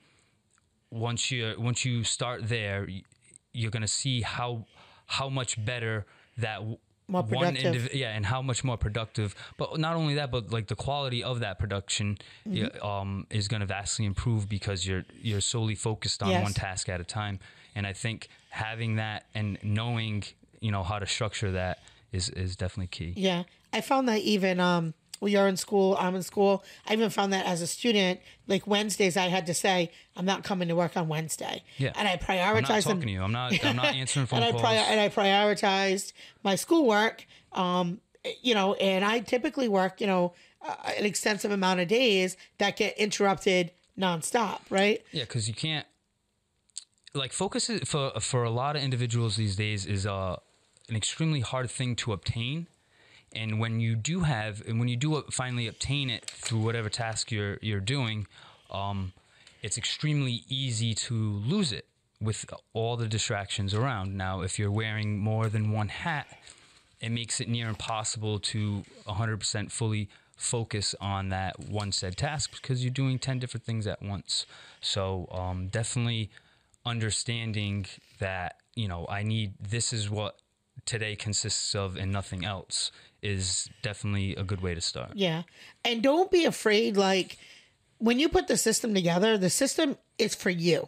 once 0.91 1.31
you 1.31 1.53
once 1.57 1.85
you 1.85 2.03
start 2.03 2.47
there, 2.47 2.87
you're 3.53 3.71
gonna 3.71 3.87
see 3.87 4.21
how 4.21 4.65
how 5.05 5.29
much 5.29 5.63
better 5.63 6.05
that 6.37 6.61
More 7.07 7.23
one 7.23 7.55
productive. 7.55 7.83
indiv- 7.83 7.93
yeah, 7.93 8.09
and 8.15 8.25
how 8.25 8.41
much 8.41 8.63
more 8.63 8.77
productive. 8.77 9.35
But 9.57 9.79
not 9.79 9.95
only 9.95 10.15
that, 10.15 10.31
but 10.31 10.51
like 10.51 10.67
the 10.67 10.75
quality 10.75 11.23
of 11.23 11.39
that 11.41 11.59
production 11.59 12.17
Mm-hmm. 12.47 12.85
um, 12.85 13.27
is 13.29 13.47
gonna 13.47 13.65
vastly 13.65 14.05
improve 14.05 14.47
because 14.49 14.85
you're 14.87 15.05
you're 15.21 15.41
solely 15.41 15.75
focused 15.75 16.23
on 16.23 16.29
Yes. 16.29 16.43
one 16.43 16.53
task 16.53 16.89
at 16.89 16.99
a 17.01 17.05
time. 17.05 17.39
And 17.75 17.85
I 17.85 17.93
think 17.93 18.29
having 18.49 18.95
that 18.95 19.25
and 19.35 19.57
knowing 19.63 20.23
you 20.61 20.71
know 20.71 20.83
how 20.83 20.99
to 20.99 21.05
structure 21.05 21.51
that 21.51 21.79
is 22.11 22.29
is 22.29 22.55
definitely 22.55 22.87
key. 22.87 23.13
Yeah. 23.15 23.43
I 23.73 23.81
found 23.81 24.07
that 24.09 24.21
even 24.21 24.59
um 24.59 24.93
when 25.19 25.31
you're 25.31 25.47
in 25.47 25.57
school, 25.57 25.97
I'm 25.99 26.15
in 26.15 26.23
school. 26.23 26.63
I 26.87 26.93
even 26.93 27.09
found 27.09 27.33
that 27.33 27.45
as 27.45 27.61
a 27.61 27.67
student, 27.67 28.19
like 28.47 28.67
Wednesdays, 28.67 29.17
I 29.17 29.27
had 29.27 29.45
to 29.47 29.53
say, 29.53 29.91
I'm 30.15 30.25
not 30.25 30.43
coming 30.43 30.67
to 30.67 30.75
work 30.75 30.95
on 30.95 31.07
Wednesday. 31.07 31.63
Yeah. 31.77 31.91
And 31.95 32.07
I 32.07 32.17
prioritized. 32.17 32.55
I'm 32.55 32.61
not 32.63 32.67
talking 32.67 32.99
them. 32.99 33.01
to 33.01 33.11
you. 33.11 33.21
I'm 33.23 33.31
not. 33.31 33.65
I'm 33.65 33.75
not 33.75 33.93
answering 33.93 34.25
phone 34.27 34.37
and 34.37 34.45
I 34.45 34.51
calls. 34.51 34.61
prior- 34.61 34.85
and 34.87 34.99
I 34.99 35.09
prioritized 35.09 36.13
my 36.43 36.55
schoolwork. 36.55 37.25
Um, 37.53 38.01
you 38.41 38.53
know, 38.53 38.73
and 38.75 39.05
I 39.05 39.19
typically 39.19 39.67
work, 39.67 40.01
you 40.01 40.07
know, 40.07 40.33
uh, 40.61 40.75
an 40.97 41.05
extensive 41.05 41.51
amount 41.51 41.79
of 41.79 41.87
days 41.87 42.35
that 42.57 42.75
get 42.75 42.97
interrupted 42.97 43.71
nonstop, 43.97 44.59
right? 44.69 45.01
Yeah, 45.11 45.23
because 45.23 45.47
you 45.47 45.53
can't 45.53 45.85
like 47.13 47.33
focus 47.33 47.69
is, 47.69 47.87
for 47.87 48.11
for 48.19 48.43
a 48.43 48.49
lot 48.49 48.75
of 48.75 48.83
individuals 48.83 49.35
these 49.35 49.55
days 49.55 49.85
is 49.85 50.05
uh, 50.05 50.35
an 50.89 50.95
extremely 50.95 51.39
hard 51.41 51.69
thing 51.69 51.95
to 51.97 52.13
obtain. 52.13 52.67
And 53.37 53.59
when 53.59 53.79
you 53.79 53.95
do 53.95 54.21
have, 54.21 54.63
and 54.67 54.79
when 54.79 54.87
you 54.87 54.95
do 54.95 55.23
finally 55.31 55.67
obtain 55.67 56.09
it 56.09 56.25
through 56.25 56.59
whatever 56.59 56.89
task 56.89 57.31
you're 57.31 57.59
you're 57.61 57.79
doing, 57.79 58.25
um, 58.71 59.13
it's 59.61 59.77
extremely 59.77 60.43
easy 60.49 60.93
to 60.93 61.13
lose 61.13 61.71
it 61.71 61.85
with 62.19 62.45
all 62.73 62.97
the 62.97 63.07
distractions 63.07 63.73
around. 63.73 64.15
Now, 64.15 64.41
if 64.41 64.57
you're 64.57 64.71
wearing 64.71 65.19
more 65.19 65.49
than 65.49 65.71
one 65.71 65.89
hat, 65.89 66.27
it 66.99 67.09
makes 67.09 67.39
it 67.39 67.47
near 67.47 67.69
impossible 67.69 68.39
to 68.39 68.83
100% 69.07 69.71
fully 69.71 70.09
focus 70.35 70.95
on 70.99 71.29
that 71.29 71.59
one 71.59 71.91
said 71.91 72.17
task 72.17 72.51
because 72.59 72.83
you're 72.83 72.93
doing 72.93 73.19
10 73.19 73.37
different 73.39 73.65
things 73.65 73.85
at 73.85 74.01
once. 74.01 74.47
So, 74.81 75.27
um, 75.31 75.67
definitely 75.67 76.31
understanding 76.85 77.85
that, 78.19 78.55
you 78.75 78.87
know, 78.87 79.05
I 79.09 79.21
need 79.23 79.53
this 79.59 79.93
is 79.93 80.09
what 80.09 80.37
today 80.85 81.15
consists 81.15 81.75
of 81.75 81.97
and 81.97 82.11
nothing 82.11 82.45
else 82.45 82.91
is 83.21 83.69
definitely 83.81 84.35
a 84.35 84.43
good 84.43 84.61
way 84.61 84.75
to 84.75 84.81
start. 84.81 85.11
Yeah. 85.15 85.43
And 85.83 86.01
don't 86.01 86.29
be 86.31 86.45
afraid. 86.45 86.97
Like, 86.97 87.37
when 87.97 88.19
you 88.19 88.29
put 88.29 88.47
the 88.47 88.57
system 88.57 88.93
together, 88.93 89.37
the 89.37 89.49
system 89.49 89.97
is 90.17 90.35
for 90.35 90.49
you. 90.49 90.87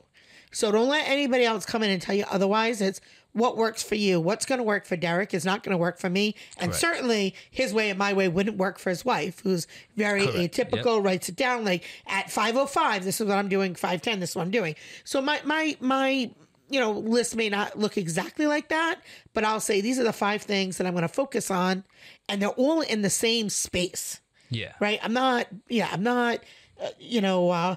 So 0.52 0.72
don't 0.72 0.90
let 0.90 1.08
anybody 1.08 1.46
else 1.46 1.66
come 1.66 1.84
in 1.84 1.90
and 1.90 2.02
tell 2.02 2.16
you 2.16 2.26
otherwise. 2.30 2.82
It's 2.82 3.02
what 3.34 3.58
works 3.58 3.84
for 3.84 3.96
you. 3.96 4.20
What's 4.20 4.46
going 4.46 4.58
to 4.58 4.64
work 4.64 4.86
for 4.86 4.96
Derek 4.96 5.34
is 5.34 5.46
not 5.46 5.62
going 5.64 5.72
to 5.72 5.78
work 5.78 6.00
for 6.00 6.10
me. 6.10 6.36
And 6.58 6.72
Correct. 6.72 6.82
certainly 6.82 7.36
his 7.52 7.74
way 7.74 7.90
and 7.90 8.00
my 8.00 8.14
way 8.14 8.28
wouldn't 8.28 8.58
work 8.58 8.80
for 8.80 8.90
his 8.90 9.06
wife, 9.06 9.42
who's 9.42 9.68
very 9.96 10.26
Correct. 10.26 10.56
atypical, 10.56 11.04
writes 11.04 11.30
it 11.30 11.36
down 11.36 11.66
like 11.66 11.84
at 12.08 12.32
505, 12.32 13.06
this 13.06 13.22
is 13.22 13.28
what 13.28 13.38
I'm 13.38 13.50
doing, 13.50 13.76
510, 13.76 14.20
this 14.20 14.32
is 14.32 14.36
what 14.36 14.42
I'm 14.44 14.52
doing. 14.52 14.76
So 15.04 15.22
my, 15.22 15.40
my, 15.46 15.78
my, 15.80 16.32
you 16.70 16.80
know, 16.80 16.92
list 16.92 17.36
may 17.36 17.50
not 17.50 17.78
look 17.78 17.98
exactly 17.98 18.48
like 18.48 18.70
that, 18.70 19.00
but 19.34 19.44
I'll 19.44 19.60
say 19.60 19.82
these 19.82 20.00
are 20.00 20.04
the 20.04 20.14
five 20.14 20.42
things 20.42 20.78
that 20.78 20.88
I'm 20.88 20.94
going 20.94 21.02
to 21.02 21.08
focus 21.08 21.50
on, 21.50 21.84
and 22.28 22.42
they're 22.42 22.50
all 22.50 22.82
in 22.82 23.02
the 23.02 23.10
same 23.10 23.50
space. 23.50 24.22
Yeah. 24.50 24.74
Right. 24.80 25.00
I'm 25.04 25.14
not. 25.14 25.48
Yeah. 25.68 25.90
I'm 25.92 26.04
not. 26.04 26.40
Uh, 26.82 26.90
you 27.00 27.22
know, 27.22 27.50
uh, 27.50 27.76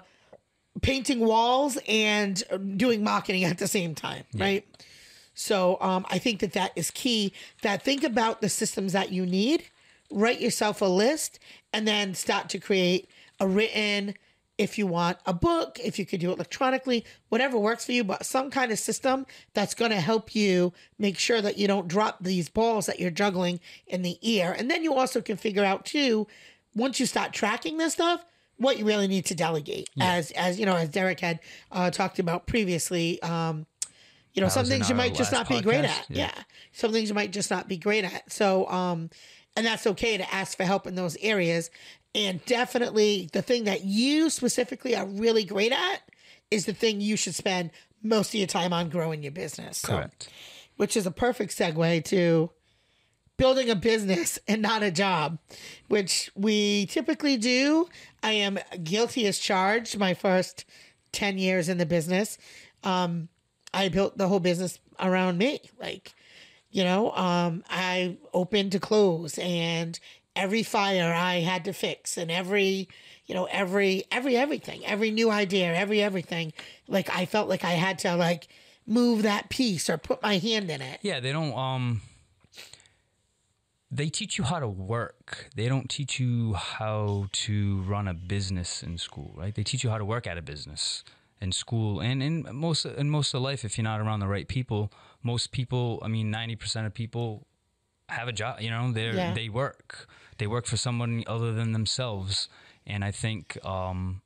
painting 0.81 1.21
walls 1.21 1.77
and 1.89 2.43
doing 2.77 3.03
marketing 3.03 3.45
at 3.45 3.59
the 3.59 3.67
same 3.67 3.95
time. 3.95 4.25
Right. 4.35 4.67
So 5.35 5.79
um, 5.81 6.07
I 6.11 6.19
think 6.19 6.41
that 6.41 6.53
that 6.53 6.73
is 6.77 6.91
key. 6.91 7.33
That 7.63 7.83
think 7.83 8.05
about 8.05 8.41
the 8.41 8.49
systems 8.49 8.93
that 8.93 9.13
you 9.13 9.27
need, 9.27 9.65
write 10.11 10.41
yourself 10.41 10.81
a 10.81 10.87
list, 10.87 11.39
and 11.73 11.87
then 11.87 12.15
start 12.15 12.49
to 12.51 12.59
create 12.59 13.09
a 13.41 13.47
written. 13.47 14.15
If 14.63 14.79
you 14.79 14.87
want 14.87 15.19
a 15.27 15.33
book, 15.33 15.79
if 15.83 15.99
you 15.99 16.07
could 16.07 16.21
do 16.21 16.31
it 16.31 16.35
electronically, 16.35 17.05
whatever 17.29 17.59
works 17.59 17.85
for 17.85 17.93
you, 17.93 18.05
but 18.05 18.25
some 18.25 18.51
kind 18.51 18.73
of 18.73 18.79
system 18.79 19.27
that's 19.55 19.75
going 19.75 19.91
to 19.91 20.01
help 20.01 20.35
you 20.35 20.73
make 20.99 21.19
sure 21.19 21.41
that 21.43 21.59
you 21.59 21.67
don't 21.67 21.89
drop 21.89 22.19
these 22.21 22.49
balls 22.49 22.87
that 22.87 23.01
you're 23.01 23.11
juggling 23.11 23.61
in 23.87 24.03
the 24.03 24.19
ear. 24.23 24.55
And 24.57 24.71
then 24.71 24.83
you 24.83 24.95
also 24.95 25.21
can 25.21 25.37
figure 25.37 25.65
out 25.65 25.85
too, 25.85 26.27
once 26.75 26.99
you 27.01 27.07
start 27.07 27.33
tracking 27.33 27.77
this 27.79 27.95
stuff, 27.95 28.25
what 28.57 28.79
you 28.79 28.85
really 28.85 29.09
need 29.09 29.27
to 29.27 29.35
delegate. 29.35 29.91
As 30.01 30.31
as 30.33 30.61
you 30.61 30.67
know, 30.67 30.77
as 30.77 30.89
Derek 30.89 31.19
had 31.21 31.41
uh, 31.73 31.91
talked 31.91 32.19
about 32.19 32.47
previously, 32.47 33.21
um, 33.23 33.67
you 34.35 34.41
know, 34.41 34.47
That 34.47 34.53
some 34.53 34.67
things 34.67 34.89
you 34.89 34.95
might 34.95 35.15
just 35.15 35.33
not 35.33 35.49
be 35.49 35.61
great 35.61 35.85
at. 35.85 36.07
yeah. 36.09 36.27
Yeah. 36.27 36.43
Some 36.73 36.93
things 36.93 37.09
you 37.09 37.15
might 37.15 37.33
just 37.33 37.51
not 37.51 37.69
be 37.69 37.77
great 37.77 38.05
at. 38.05 38.31
So, 38.33 38.69
um, 38.69 39.11
and 39.57 39.67
that's 39.67 39.87
okay 39.87 40.17
to 40.17 40.35
ask 40.35 40.57
for 40.57 40.65
help 40.65 40.87
in 40.87 40.95
those 40.95 41.17
areas. 41.21 41.71
And 42.15 42.45
definitely 42.45 43.29
the 43.33 43.43
thing 43.43 43.65
that 43.65 43.85
you 43.85 44.29
specifically 44.31 44.95
are 44.95 45.07
really 45.07 45.45
great 45.45 45.73
at 45.73 46.03
is 46.51 46.67
the 46.67 46.75
thing 46.75 47.01
you 47.01 47.17
should 47.17 47.35
spend 47.35 47.71
most 48.03 48.29
of 48.29 48.35
your 48.35 48.47
time 48.47 48.73
on 48.73 48.91
growing 48.91 49.23
your 49.23 49.33
business. 49.33 49.79
So, 49.79 49.89
Correct. 49.97 50.29
which 50.77 50.97
is 50.97 51.07
a 51.07 51.11
perfect 51.11 51.57
segue 51.57 52.05
to 52.07 52.51
building 53.37 53.71
a 53.71 53.75
business 53.77 54.39
and 54.49 54.61
not 54.63 54.83
a 54.83 54.91
job, 54.91 55.39
which 55.89 56.31
we 56.35 56.87
typically 56.87 57.37
do. 57.37 57.89
I 58.23 58.33
am 58.33 58.59
guilty 58.83 59.27
as 59.27 59.39
charged 59.39 59.99
my 59.99 60.15
first 60.15 60.65
10 61.13 61.39
years 61.39 61.69
in 61.69 61.79
the 61.79 61.87
business. 61.87 62.39
Um, 62.85 63.29
I 63.73 63.89
built 63.89 64.19
the 64.19 64.29
whole 64.29 64.41
business 64.41 64.79
around 65.01 65.39
me. 65.39 65.61
Like, 65.81 66.15
you 66.71 66.85
know, 66.85 67.13
um, 67.13 67.65
I 67.69 68.17
opened 68.33 68.73
to 68.73 68.81
close 68.81 69.39
and 69.39 69.99
every 70.35 70.63
fire 70.63 71.13
I 71.13 71.41
had 71.41 71.65
to 71.67 71.73
fix 71.73 72.17
and 72.17 72.31
every, 72.31 72.89
you 73.27 73.35
know, 73.35 73.45
every, 73.51 74.05
every, 74.11 74.37
everything, 74.37 74.85
every 74.87 75.11
new 75.11 75.31
idea, 75.31 75.75
every, 75.75 76.03
everything. 76.03 76.53
Like, 76.89 77.11
I 77.11 77.27
felt 77.27 77.49
like 77.49 77.65
I 77.65 77.73
had 77.73 77.99
to 78.01 78.17
like 78.17 78.49
move 78.87 79.23
that 79.23 79.49
piece 79.49 79.89
or 79.91 79.99
put 79.99 80.23
my 80.23 80.39
hand 80.39 80.71
in 80.71 80.81
it. 80.81 80.99
Yeah, 81.03 81.21
they 81.21 81.33
don't 81.33 81.55
um 81.57 82.01
they 83.91 84.09
teach 84.09 84.39
you 84.39 84.45
how 84.45 84.59
to 84.59 84.69
work. 84.69 85.51
They 85.55 85.69
don't 85.69 85.89
teach 85.91 86.19
you 86.19 86.55
how 86.55 87.29
to 87.33 87.83
run 87.83 88.09
a 88.09 88.15
business 88.15 88.83
in 88.83 88.97
school, 88.97 89.33
right? 89.37 89.55
They 89.55 89.63
teach 89.65 89.85
you 89.85 89.91
how 89.91 89.99
to 89.99 90.05
work 90.05 90.27
at 90.27 90.39
a 90.39 90.43
business 90.43 91.05
in 91.43 91.53
school 91.53 92.01
and 92.01 92.23
in 92.23 92.47
most 92.53 92.87
in 92.87 93.11
most 93.11 93.35
of 93.35 93.43
life 93.43 93.65
if 93.65 93.77
you're 93.77 93.85
not 93.85 94.01
around 94.01 94.21
the 94.21 94.29
right 94.29 94.49
people. 94.49 94.91
Most 95.23 95.53
people, 95.53 96.01
I 96.03 96.09
mean 96.09 96.33
90% 96.33 96.87
of 96.87 96.95
people 96.95 97.47
have 98.09 98.29
a 98.29 98.33
job, 98.33 98.61
you 98.61 98.71
know, 98.71 98.91
they 98.93 99.11
Yeah. 99.11 99.35
they 99.35 99.49
work. 99.49 100.09
They 100.43 100.49
work 100.49 100.67
for 100.67 100.77
someone 100.77 101.23
other 101.29 101.53
than 101.53 101.71
themselves. 101.71 102.49
And 102.85 103.05
I 103.05 103.13
think 103.13 103.65
um 103.65 104.23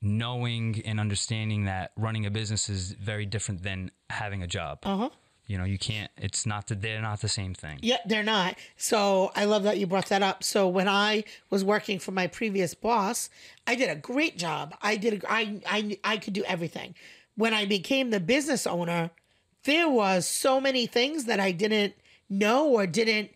knowing 0.00 0.80
and 0.86 0.98
understanding 0.98 1.66
that 1.66 1.92
running 1.96 2.24
a 2.24 2.30
business 2.30 2.70
is 2.70 2.92
very 2.92 3.26
different 3.26 3.62
than 3.62 3.90
having 4.08 4.42
a 4.42 4.46
job. 4.46 4.78
Uh 4.84 4.96
huh. 4.96 5.10
You 5.48 5.58
know, 5.58 5.64
you 5.64 5.76
can't. 5.76 6.10
It's 6.16 6.46
not 6.46 6.68
that 6.68 6.80
they're 6.80 7.02
not 7.02 7.20
the 7.20 7.28
same 7.28 7.52
thing. 7.52 7.78
Yeah, 7.82 7.98
they're 8.06 8.22
not. 8.22 8.56
So 8.78 9.32
I 9.36 9.44
love 9.44 9.64
that 9.64 9.76
you 9.76 9.86
brought 9.86 10.06
that 10.06 10.22
up. 10.22 10.42
So 10.42 10.66
when 10.66 10.88
I 10.88 11.24
was 11.50 11.62
working 11.62 11.98
for 11.98 12.12
my 12.12 12.26
previous 12.26 12.72
boss, 12.72 13.28
I 13.66 13.74
did 13.74 13.90
a 13.90 13.96
great 13.96 14.38
job. 14.38 14.74
I 14.80 14.96
did. 14.96 15.24
A, 15.24 15.30
I 15.30 15.60
I 15.66 15.98
I 16.04 16.16
could 16.16 16.32
do 16.32 16.44
everything. 16.44 16.94
When 17.34 17.52
I 17.52 17.66
became 17.66 18.08
the 18.08 18.20
business 18.34 18.66
owner, 18.66 19.10
there 19.64 19.90
was 19.90 20.26
so 20.26 20.58
many 20.58 20.86
things 20.86 21.26
that 21.26 21.38
I 21.38 21.52
didn't 21.52 21.92
know 22.30 22.66
or 22.68 22.86
didn't 22.86 23.32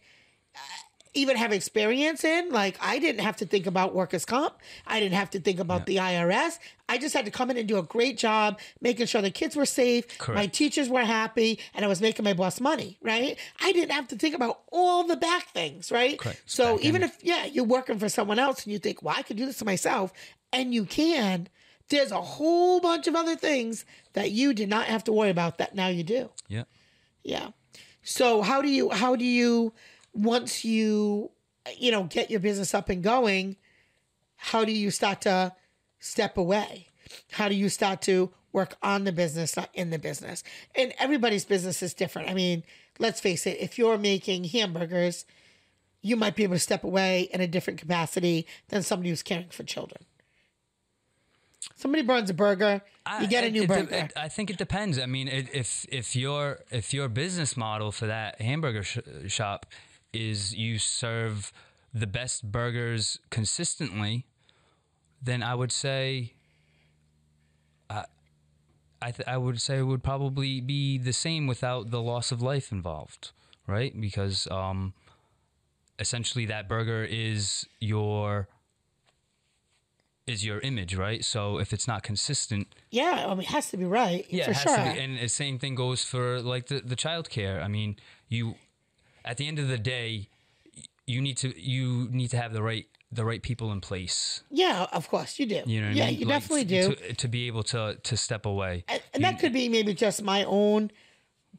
even 1.15 1.37
have 1.37 1.53
experience 1.53 2.25
in. 2.25 2.51
Like 2.51 2.77
I 2.81 2.99
didn't 2.99 3.21
have 3.21 3.37
to 3.39 3.47
think 3.47 3.67
about 3.67 3.95
workers' 3.95 4.25
comp. 4.25 4.55
I 4.87 5.01
didn't 5.01 5.15
have 5.15 5.31
to 5.31 5.41
think 5.41 5.61
about 5.61 5.87
the 5.87 5.97
IRS. 5.97 6.59
I 6.89 6.99
just 6.99 7.15
had 7.15 7.25
to 7.25 7.31
come 7.31 7.51
in 7.51 7.57
and 7.57 7.69
do 7.69 7.79
a 7.79 7.83
great 7.83 8.19
job, 8.19 8.59
making 8.81 9.07
sure 9.07 9.23
the 9.23 9.31
kids 9.31 9.57
were 9.57 9.67
safe, 9.67 10.05
my 10.29 10.47
teachers 10.47 10.89
were 10.89 11.05
happy, 11.05 11.59
and 11.75 11.85
I 11.85 11.89
was 11.89 12.01
making 12.01 12.25
my 12.25 12.33
boss 12.33 12.61
money. 12.61 12.99
Right? 13.03 13.39
I 13.61 13.73
didn't 13.73 13.93
have 13.93 14.09
to 14.09 14.17
think 14.17 14.35
about 14.35 14.63
all 14.71 15.05
the 15.05 15.17
back 15.17 15.49
things. 15.49 15.93
Right? 15.93 16.19
Correct. 16.19 16.43
So 16.47 16.77
Back 16.77 16.85
even 16.85 17.03
end. 17.03 17.13
if 17.13 17.25
yeah, 17.25 17.45
you're 17.47 17.65
working 17.65 17.99
for 17.99 18.09
someone 18.09 18.39
else 18.39 18.65
and 18.65 18.73
you 18.73 18.79
think, 18.79 19.03
well, 19.03 19.15
I 19.17 19.23
could 19.23 19.37
do 19.37 19.47
this 19.47 19.59
to 19.59 19.65
myself, 19.65 20.13
and 20.53 20.75
you 20.75 20.85
can. 20.85 21.49
There's 21.89 22.11
a 22.11 22.23
whole 22.23 22.81
bunch 22.81 23.07
of 23.07 23.15
other 23.15 23.37
things 23.37 23.85
that 24.15 24.31
you 24.31 24.55
did 24.55 24.71
not 24.71 24.87
have 24.87 25.05
to 25.05 25.13
worry 25.13 25.29
about 25.29 25.59
that 25.59 25.75
now 25.75 25.89
you 25.89 26.03
do. 26.03 26.31
Yeah. 26.49 26.65
Yeah. 27.23 27.49
So 28.03 28.43
how 28.43 28.63
do 28.63 28.69
you 28.69 28.91
how 28.91 29.15
do 29.15 29.25
you 29.25 29.73
once 30.13 30.65
you 30.65 31.31
you 31.79 31.91
know 31.93 32.05
get 32.05 32.31
your 32.31 32.41
business 32.41 32.75
up 32.75 32.89
and 32.89 33.03
going, 33.03 33.57
how 34.37 34.65
do 34.65 34.73
you 34.73 34.91
start 34.91 35.21
to 35.23 35.53
step 36.01 36.37
away? 36.37 36.89
How 37.33 37.49
do 37.49 37.55
you 37.55 37.69
start 37.69 38.03
to 38.03 38.31
work 38.53 38.77
on 38.83 39.05
the 39.05 39.13
business, 39.13 39.57
not 39.57 39.71
in 39.75 39.91
the 39.91 39.99
business? 39.99 40.43
And 40.75 40.93
everybody's 40.99 41.45
business 41.45 41.83
is 41.83 41.95
different. 41.95 42.29
I 42.31 42.35
mean, 42.35 42.65
let's 42.99 43.21
face 43.21 43.47
it, 43.47 43.59
if 43.61 43.79
you're 43.79 43.99
making 43.99 44.45
hamburgers, 44.45 45.25
you 46.01 46.17
might 46.17 46.35
be 46.35 46.43
able 46.43 46.57
to 46.57 46.61
step 46.61 46.85
away 46.85 47.29
in 47.33 47.41
a 47.41 47.47
different 47.47 47.79
capacity 47.79 48.47
than 48.69 48.83
somebody 48.83 49.11
who's 49.11 49.23
caring 49.23 49.49
for 49.51 49.63
children. 49.63 50.05
Somebody 51.77 52.03
burns 52.03 52.29
a 52.29 52.35
burger, 52.35 52.83
you 53.21 53.29
get 53.29 53.45
a 53.45 53.47
I- 53.47 53.51
new 53.51 53.63
it 53.63 53.69
burger. 53.69 53.95
it- 53.95 54.13
I 54.17 54.29
think 54.29 54.51
it 54.51 54.59
depends. 54.59 54.99
I 54.99 55.07
mean, 55.07 55.29
it, 55.29 55.49
if 55.55 55.87
if 55.91 56.17
your 56.17 56.61
if 56.71 56.93
your 56.93 57.09
business 57.09 57.57
model 57.57 57.93
for 57.93 58.07
that 58.07 58.41
hamburger 58.41 58.83
sh- 58.83 58.99
shop 59.29 59.67
is 60.13 60.55
you 60.55 60.79
serve 60.79 61.53
the 61.95 62.07
best 62.07 62.51
burgers 62.51 63.19
consistently, 63.31 64.27
then 65.23 65.43
I 65.43 65.55
would 65.55 65.73
say. 65.73 66.35
I 67.91 68.05
I, 69.03 69.11
th- 69.11 69.27
I 69.27 69.37
would 69.37 69.61
say 69.61 69.79
it 69.79 69.83
would 69.83 70.05
probably 70.05 70.61
be 70.61 70.97
the 70.97 71.13
same 71.13 71.49
without 71.49 71.91
the 71.91 72.01
loss 72.01 72.31
of 72.31 72.41
life 72.41 72.71
involved, 72.71 73.33
right? 73.67 74.01
Because 74.01 74.47
um, 74.49 74.95
essentially 75.99 76.47
that 76.47 76.69
burger 76.69 77.05
is 77.05 77.67
your 77.81 78.49
is 80.27 80.45
your 80.45 80.61
image, 80.61 80.95
right? 80.95 81.25
So 81.25 81.59
if 81.59 81.73
it's 81.73 81.89
not 81.89 82.05
consistent, 82.05 82.69
yeah, 82.91 83.25
I 83.27 83.31
mean, 83.31 83.41
it 83.41 83.47
has 83.47 83.71
to 83.71 83.77
be 83.77 83.85
right 83.85 84.25
yeah, 84.31 84.45
for 84.45 84.51
it 84.53 84.55
has 84.55 84.63
sure. 84.63 84.77
to 84.77 84.93
be. 84.93 85.01
And 85.01 85.19
the 85.19 85.29
same 85.29 85.59
thing 85.59 85.75
goes 85.75 86.05
for 86.05 86.41
like 86.41 86.67
the 86.67 86.81
the 86.81 86.97
child 86.97 87.29
care. 87.29 87.61
I 87.61 87.69
mean, 87.69 87.97
you 88.29 88.55
at 89.25 89.37
the 89.37 89.49
end 89.49 89.59
of 89.59 89.69
the 89.69 89.79
day, 89.79 90.29
you 91.07 91.21
need 91.21 91.37
to 91.39 91.59
you 91.61 92.09
need 92.11 92.29
to 92.29 92.37
have 92.37 92.53
the 92.53 92.63
right 92.63 92.87
the 93.11 93.25
right 93.25 93.43
people 93.43 93.71
in 93.73 93.81
place. 93.81 94.43
Yeah, 94.51 94.87
of 94.93 95.09
course 95.09 95.39
you 95.39 95.47
do. 95.47 95.63
You 95.67 95.81
know, 95.83 95.89
what 95.89 95.97
yeah, 95.97 96.05
I 96.05 96.11
mean? 96.11 96.21
you 96.21 96.27
Like, 96.27 96.41
definitely 96.43 96.65
do. 96.65 96.95
to, 96.95 97.15
to 97.15 97.29
be 97.29 97.47
able 97.47 97.63
to 97.65 97.97
to 98.03 98.17
step 98.17 98.47
away. 98.47 98.85
and, 98.89 99.03
and 99.15 99.25
that 99.25 99.39
could 99.39 99.53
be 99.53 99.69
maybe 99.69 99.95
just 99.95 100.23
my 100.23 100.45
own 100.45 100.91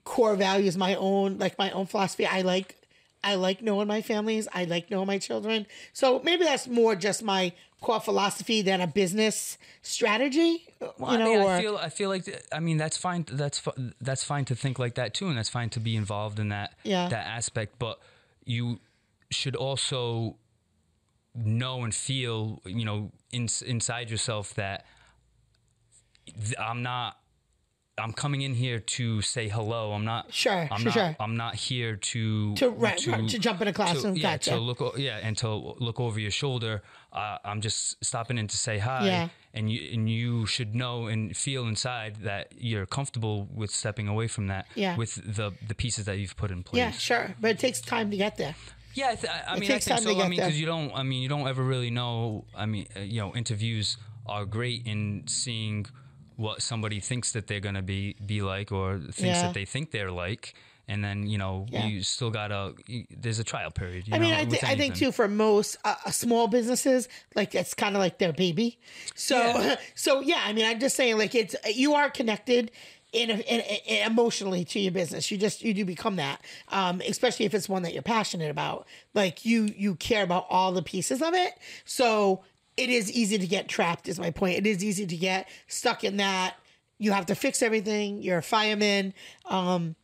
core 0.03 0.35
values, 0.35 0.75
my 0.77 0.95
own 0.95 1.37
like 1.37 1.57
my 1.57 1.71
own 1.71 1.85
philosophy. 1.85 2.25
I 2.25 2.41
like 2.41 2.75
I 3.23 3.35
like 3.35 3.61
knowing 3.61 3.87
my 3.87 4.01
families. 4.01 4.47
I 4.53 4.65
like 4.65 4.91
knowing 4.91 5.07
my 5.07 5.17
children. 5.17 5.65
So 5.93 6.21
maybe 6.23 6.43
that's 6.43 6.67
more 6.67 6.95
just 6.95 7.23
my 7.23 7.53
core 7.81 7.99
philosophy 7.99 8.61
than 8.61 8.81
a 8.81 8.87
business 8.87 9.57
strategy. 9.81 10.65
Uh, 10.81 10.87
well, 10.97 11.11
you 11.13 11.17
know, 11.19 11.25
I 11.25 11.35
mean, 11.35 11.41
or 11.41 11.51
I 11.51 11.61
feel 11.61 11.77
I 11.77 11.89
feel 11.89 12.09
like 12.09 12.45
I 12.51 12.59
mean 12.59 12.77
that's 12.77 12.97
fine. 12.97 13.25
That's 13.31 13.61
that's 14.01 14.23
fine 14.23 14.45
to 14.45 14.55
think 14.55 14.79
like 14.79 14.95
that 14.95 15.13
too, 15.13 15.27
and 15.27 15.37
that's 15.37 15.49
fine 15.49 15.69
to 15.71 15.79
be 15.79 15.95
involved 15.95 16.39
in 16.39 16.49
that 16.49 16.73
Yeah. 16.83 17.07
that 17.09 17.25
aspect. 17.27 17.79
But 17.79 17.99
you 18.45 18.79
should 19.31 19.55
also 19.55 20.37
know 21.35 21.83
and 21.83 21.95
feel, 21.95 22.61
you 22.65 22.85
know, 22.85 23.11
in, 23.31 23.47
inside 23.65 24.09
yourself 24.11 24.53
that 24.55 24.85
I'm 26.59 26.83
not. 26.83 27.17
I'm 27.97 28.11
coming 28.11 28.41
in 28.41 28.55
here 28.55 28.79
to 28.79 29.21
say 29.21 29.47
hello. 29.49 29.91
I'm 29.93 30.03
not. 30.03 30.33
Sure, 30.33 30.67
I'm 30.71 30.77
sure, 30.79 30.85
not. 30.85 30.93
sure. 30.93 31.15
I'm 31.19 31.37
not 31.37 31.55
here 31.55 31.95
to 31.95 32.55
To- 32.55 32.69
right, 32.69 33.05
right, 33.07 33.29
to 33.29 33.37
jump 33.39 33.61
in 33.61 33.67
a 33.67 33.73
classroom, 33.73 34.15
To, 34.15 34.19
yeah, 34.19 34.33
gotcha. 34.33 34.49
to 34.51 34.57
look. 34.57 34.97
Yeah, 34.97 35.19
and 35.21 35.37
to 35.37 35.49
look 35.53 35.99
over 35.99 36.19
your 36.19 36.31
shoulder. 36.31 36.81
Uh, 37.11 37.37
I'm 37.45 37.61
just 37.61 38.03
stopping 38.03 38.39
in 38.39 38.47
to 38.47 38.57
say 38.57 38.79
hi 38.79 39.05
Yeah. 39.05 39.29
and 39.53 39.71
you 39.71 39.93
and 39.93 40.09
you 40.09 40.47
should 40.47 40.73
know 40.73 41.05
and 41.05 41.37
feel 41.37 41.67
inside 41.67 42.17
that 42.23 42.53
you're 42.57 42.87
comfortable 42.87 43.47
with 43.53 43.69
stepping 43.69 44.07
away 44.07 44.27
from 44.27 44.47
that 44.47 44.65
Yeah. 44.73 44.95
with 44.97 45.13
the 45.35 45.51
the 45.67 45.75
pieces 45.75 46.05
that 46.05 46.17
you've 46.17 46.35
put 46.35 46.49
in 46.49 46.63
place. 46.63 46.79
yeah, 46.79 46.91
sure, 46.91 47.35
but 47.39 47.51
it 47.51 47.59
takes 47.59 47.79
time 47.79 48.09
to 48.09 48.17
get 48.17 48.37
there. 48.37 48.55
Yeah, 48.95 49.09
I, 49.09 49.15
th- 49.15 49.33
I 49.47 49.53
mean, 49.59 49.71
I 49.71 49.79
think 49.79 49.99
so. 50.01 50.13
to 50.15 50.21
I 50.23 50.27
mean, 50.29 50.39
because 50.39 50.59
you 50.59 50.65
don't. 50.65 50.91
I 50.93 51.03
mean, 51.03 51.21
you 51.21 51.29
don't 51.29 51.47
ever 51.47 51.63
really 51.63 51.89
know. 51.91 52.45
I 52.55 52.65
mean, 52.65 52.87
uh, 52.95 52.99
you 53.01 53.21
know, 53.21 53.35
interviews 53.35 53.97
are 54.25 54.45
great 54.45 54.85
in 54.87 55.23
seeing 55.27 55.85
what 56.37 56.61
somebody 56.61 56.99
thinks 56.99 57.31
that 57.33 57.47
they're 57.47 57.59
gonna 57.59 57.81
be 57.81 58.15
be 58.25 58.41
like 58.41 58.71
or 58.71 58.97
thinks 58.99 59.21
Yeah. 59.21 59.41
that 59.43 59.53
they 59.53 59.65
think 59.65 59.91
they're 59.91 60.11
like, 60.11 60.53
and 60.87 61.03
then 61.03 61.27
you 61.27 61.37
know 61.37 61.65
Yeah. 61.69 61.85
you 61.87 62.03
still 62.03 62.29
gotta. 62.31 62.73
you- 62.87 63.05
There's 63.09 63.39
a 63.39 63.43
trial 63.43 63.71
period. 63.71 64.07
You 64.07 64.15
I 64.15 64.19
mean, 64.19 64.31
know, 64.31 64.39
I, 64.39 64.45
th- 64.45 64.63
I 64.63 64.75
think 64.75 64.95
too 64.95 65.11
for 65.11 65.27
most 65.27 65.77
uh, 65.85 65.95
uh, 66.05 66.11
small 66.11 66.47
businesses, 66.47 67.07
like 67.35 67.55
it's 67.55 67.73
kind 67.73 67.95
of 67.95 67.99
like 67.99 68.17
their 68.17 68.33
baby. 68.33 68.79
So, 69.15 69.37
Yeah. 69.37 69.75
so 69.95 70.19
yeah. 70.21 70.41
I 70.45 70.53
mean, 70.53 70.65
I'm 70.65 70.79
just 70.79 70.95
saying, 70.95 71.17
like 71.17 71.35
it's 71.35 71.55
you 71.73 71.93
are 71.93 72.09
connected. 72.09 72.71
In, 73.13 73.29
in, 73.29 73.59
in 73.85 74.07
emotionally 74.11 74.65
to 74.65 74.79
your 74.79 74.91
business, 74.91 75.29
you 75.29 75.37
just 75.37 75.61
you 75.61 75.71
do 75.75 75.85
become 75.85 76.15
that, 76.15 76.41
um, 76.69 76.99
especially 77.07 77.45
if 77.45 77.53
it's 77.53 77.69
one 77.69 77.83
that 77.83 77.93
you're 77.93 78.01
passionate 78.01 78.49
about. 78.49 78.87
Like 79.13 79.45
you 79.45 79.69
you 79.77 79.93
care 79.93 80.23
about 80.23 80.47
all 80.49 80.71
the 80.71 80.81
pieces 80.81 81.21
of 81.21 81.35
it, 81.35 81.53
so 81.85 82.41
it 82.77 82.89
is 82.89 83.11
easy 83.11 83.37
to 83.37 83.47
get 83.47 83.67
trapped. 83.67 84.07
Is 84.09 84.19
my 84.19 84.31
point. 84.31 84.57
It 84.57 84.65
is 84.67 84.83
easy 84.83 85.05
to 85.05 85.17
get 85.17 85.47
stuck 85.67 86.03
in 86.03 86.17
that. 86.17 86.55
You 86.99 87.11
have 87.11 87.25
to 87.27 87.35
fix 87.35 87.61
everything. 87.61 88.21
You're 88.21 88.37
a 88.37 88.43
fireman. 88.43 89.13
Um, 89.45 89.95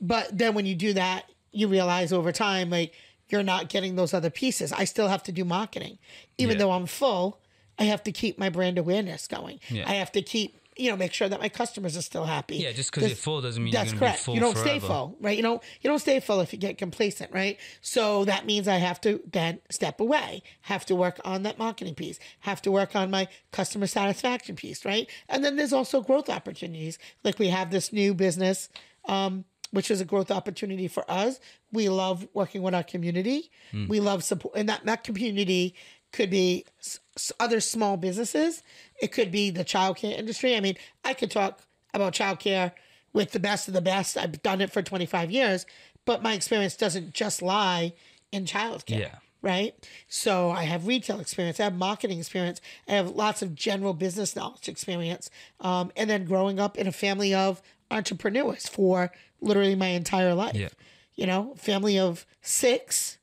but 0.00 0.36
then 0.36 0.54
when 0.54 0.66
you 0.66 0.74
do 0.74 0.92
that, 0.94 1.24
you 1.52 1.68
realize 1.68 2.12
over 2.12 2.32
time, 2.32 2.70
like 2.70 2.92
you're 3.28 3.42
not 3.42 3.68
getting 3.68 3.96
those 3.96 4.12
other 4.12 4.30
pieces. 4.30 4.72
I 4.72 4.84
still 4.84 5.08
have 5.08 5.22
to 5.24 5.32
do 5.32 5.44
marketing, 5.44 5.98
even 6.38 6.54
Yeah. 6.54 6.58
though 6.64 6.72
I'm 6.72 6.86
full. 6.86 7.40
I 7.78 7.84
have 7.84 8.02
to 8.04 8.12
keep 8.12 8.38
my 8.38 8.50
brand 8.50 8.76
awareness 8.78 9.26
going. 9.26 9.60
Yeah. 9.70 9.88
I 9.88 9.94
have 9.94 10.12
to 10.12 10.22
keep, 10.22 10.58
you 10.76 10.90
know, 10.90 10.96
make 10.96 11.12
sure 11.12 11.28
that 11.28 11.40
my 11.40 11.48
customers 11.48 11.96
are 11.96 12.02
still 12.02 12.24
happy. 12.24 12.56
Yeah, 12.56 12.72
just 12.72 12.90
because 12.90 13.08
you're 13.08 13.16
full 13.16 13.40
doesn't 13.40 13.62
mean 13.62 13.72
you're 13.72 13.82
That's 13.82 13.92
correct. 13.92 14.18
be 14.18 14.22
full 14.24 14.34
you 14.34 14.40
don't 14.40 14.52
forever. 14.54 14.68
stay 14.68 14.78
full, 14.78 15.16
right? 15.20 15.36
You 15.36 15.42
don't 15.42 15.62
you 15.80 15.88
don't 15.90 15.98
stay 15.98 16.20
full 16.20 16.40
if 16.40 16.52
you 16.52 16.58
get 16.58 16.78
complacent, 16.78 17.32
right? 17.32 17.58
So 17.80 18.24
that 18.24 18.46
means 18.46 18.68
I 18.68 18.76
have 18.76 19.00
to 19.02 19.20
then 19.30 19.60
step 19.70 20.00
away, 20.00 20.42
have 20.62 20.86
to 20.86 20.94
work 20.94 21.20
on 21.24 21.42
that 21.42 21.58
marketing 21.58 21.94
piece, 21.94 22.18
have 22.40 22.62
to 22.62 22.70
work 22.70 22.96
on 22.96 23.10
my 23.10 23.28
customer 23.50 23.86
satisfaction 23.86 24.56
piece, 24.56 24.84
right? 24.84 25.08
And 25.28 25.44
then 25.44 25.56
there's 25.56 25.72
also 25.72 26.00
growth 26.00 26.28
opportunities. 26.28 26.98
Like 27.24 27.38
we 27.38 27.48
have 27.48 27.70
this 27.70 27.92
new 27.92 28.14
business, 28.14 28.68
um, 29.06 29.44
which 29.72 29.90
is 29.90 30.00
a 30.00 30.04
growth 30.04 30.30
opportunity 30.30 30.88
for 30.88 31.04
us. 31.10 31.40
We 31.72 31.88
love 31.88 32.26
working 32.34 32.62
with 32.62 32.74
our 32.74 32.82
community. 32.82 33.50
We 33.88 34.00
love 34.00 34.22
support, 34.24 34.54
and 34.56 34.68
that 34.68 34.84
that 34.84 35.04
community 35.04 35.74
could 36.12 36.30
be 36.30 36.64
s- 36.80 37.32
other 37.40 37.60
small 37.60 37.96
businesses. 37.96 38.62
It 39.00 39.12
could 39.12 39.30
be 39.32 39.50
the 39.50 39.64
childcare 39.64 40.16
industry. 40.18 40.56
I 40.56 40.60
mean, 40.60 40.76
I 41.04 41.14
could 41.14 41.30
talk 41.30 41.62
about 41.94 42.12
childcare 42.14 42.72
with 43.12 43.32
the 43.32 43.40
best 43.40 43.68
of 43.68 43.74
the 43.74 43.80
best. 43.80 44.16
I've 44.16 44.42
done 44.42 44.60
it 44.60 44.72
for 44.72 44.82
25 44.82 45.30
years, 45.30 45.66
but 46.04 46.22
my 46.22 46.34
experience 46.34 46.76
doesn't 46.76 47.12
just 47.12 47.42
lie 47.42 47.94
in 48.30 48.44
childcare. 48.44 49.00
Yeah. 49.00 49.14
Right. 49.42 49.74
So 50.06 50.52
I 50.52 50.62
have 50.64 50.86
retail 50.86 51.18
experience. 51.18 51.58
I 51.58 51.64
have 51.64 51.74
marketing 51.74 52.20
experience. 52.20 52.60
I 52.86 52.92
have 52.92 53.10
lots 53.10 53.42
of 53.42 53.56
general 53.56 53.92
business 53.92 54.36
knowledge 54.36 54.68
experience. 54.68 55.30
Um, 55.60 55.90
and 55.96 56.08
then 56.08 56.26
growing 56.26 56.60
up 56.60 56.78
in 56.78 56.86
a 56.86 56.92
family 56.92 57.34
of 57.34 57.60
entrepreneurs 57.90 58.68
for 58.68 59.10
literally 59.40 59.74
my 59.74 59.88
entire 59.88 60.34
life. 60.34 60.54
Yeah. 60.54 60.68
You 61.16 61.26
know, 61.26 61.54
family 61.56 61.98
of 61.98 62.24
six 62.40 63.18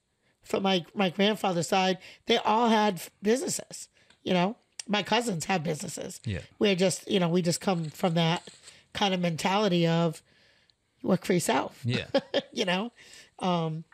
from 0.49 0.63
my 0.63 0.83
my 0.93 1.09
grandfather's 1.09 1.67
side, 1.67 1.99
they 2.25 2.37
all 2.37 2.67
had 2.67 3.01
businesses. 3.21 3.87
You 4.23 4.33
know, 4.33 4.57
my 4.87 5.03
cousins 5.03 5.45
have 5.45 5.63
businesses. 5.63 6.19
Yeah. 6.25 6.39
We're 6.57 6.75
just, 6.75 7.09
you 7.09 7.19
know, 7.19 7.29
we 7.29 7.41
just 7.41 7.61
come 7.61 7.85
from 7.85 8.15
that 8.15 8.43
kind 8.93 9.13
of 9.13 9.21
mentality 9.21 9.87
of 9.87 10.21
work 11.03 11.23
for 11.23 11.33
yourself. 11.33 11.79
Yeah. 11.85 12.07
you 12.51 12.65
know, 12.65 12.91
um, 13.37 13.85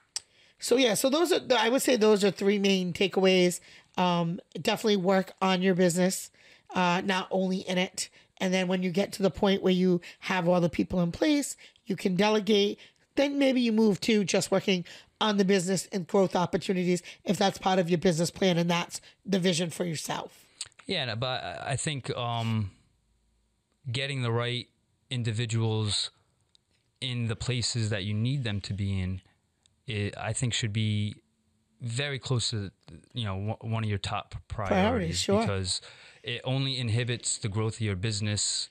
so 0.58 0.78
yeah, 0.78 0.94
so 0.96 1.10
those 1.10 1.32
are 1.32 1.42
I 1.56 1.70
would 1.70 1.82
say 1.82 1.98
those 1.98 2.24
are 2.24 2.32
three 2.32 2.58
main 2.58 2.94
takeaways. 2.94 3.60
Um, 3.98 4.40
definitely 4.60 4.98
work 4.98 5.34
on 5.42 5.62
your 5.62 5.76
business, 5.76 6.32
uh, 6.74 7.02
not 7.06 7.28
only 7.30 7.58
in 7.60 7.78
it, 7.78 8.10
and 8.38 8.54
then 8.54 8.68
when 8.68 8.82
you 8.82 8.92
get 8.92 9.12
to 9.14 9.24
the 9.24 9.30
point 9.30 9.62
where 9.62 9.74
you 9.74 10.02
have 10.20 10.48
all 10.48 10.62
the 10.62 10.70
people 10.70 11.02
in 11.02 11.12
place, 11.12 11.56
you 11.86 11.96
can 11.96 12.16
delegate. 12.16 12.80
Then 13.16 13.40
maybe 13.40 13.62
you 13.62 13.72
move 13.72 14.00
to 14.02 14.24
just 14.24 14.52
working 14.52 14.86
on 15.22 15.38
the 15.38 15.46
business 15.46 15.88
and 15.92 16.06
growth 16.06 16.36
opportunities 16.36 17.02
if 17.24 17.38
that's 17.38 17.58
part 17.58 17.80
of 17.80 17.90
your 17.90 17.98
business 17.98 18.30
plan 18.30 18.58
and 18.58 18.70
that's 18.70 19.00
the 19.26 19.40
vision 19.40 19.70
for 19.70 19.86
yourself. 19.86 20.46
Yeah, 20.86 21.06
no, 21.06 21.16
but 21.16 21.42
I 21.66 21.78
think 21.78 22.16
um, 22.16 22.72
getting 23.92 24.22
the 24.22 24.32
right 24.32 24.68
individuals 25.10 26.12
in 27.02 27.28
the 27.28 27.36
places 27.36 27.90
that 27.90 28.04
you 28.04 28.14
need 28.14 28.44
them 28.44 28.62
to 28.62 28.74
be 28.74 29.00
in, 29.00 29.22
it, 29.88 30.16
I 30.18 30.34
think 30.34 30.54
should 30.54 30.74
be 30.74 31.16
very 31.82 32.20
close 32.20 32.50
to 32.52 32.72
you 33.14 33.26
know 33.26 33.36
one- 33.36 33.72
one 33.72 33.84
of 33.84 33.90
your 33.90 34.00
top 34.00 34.36
priorities, 34.48 34.70
Priorities, 34.70 35.20
sure. 35.22 35.42
because 35.42 35.82
it 36.24 36.42
only 36.44 36.80
inhibits 36.80 37.38
the 37.38 37.50
growth 37.50 37.76
of 37.76 37.82
your 37.82 37.96
business 37.96 38.70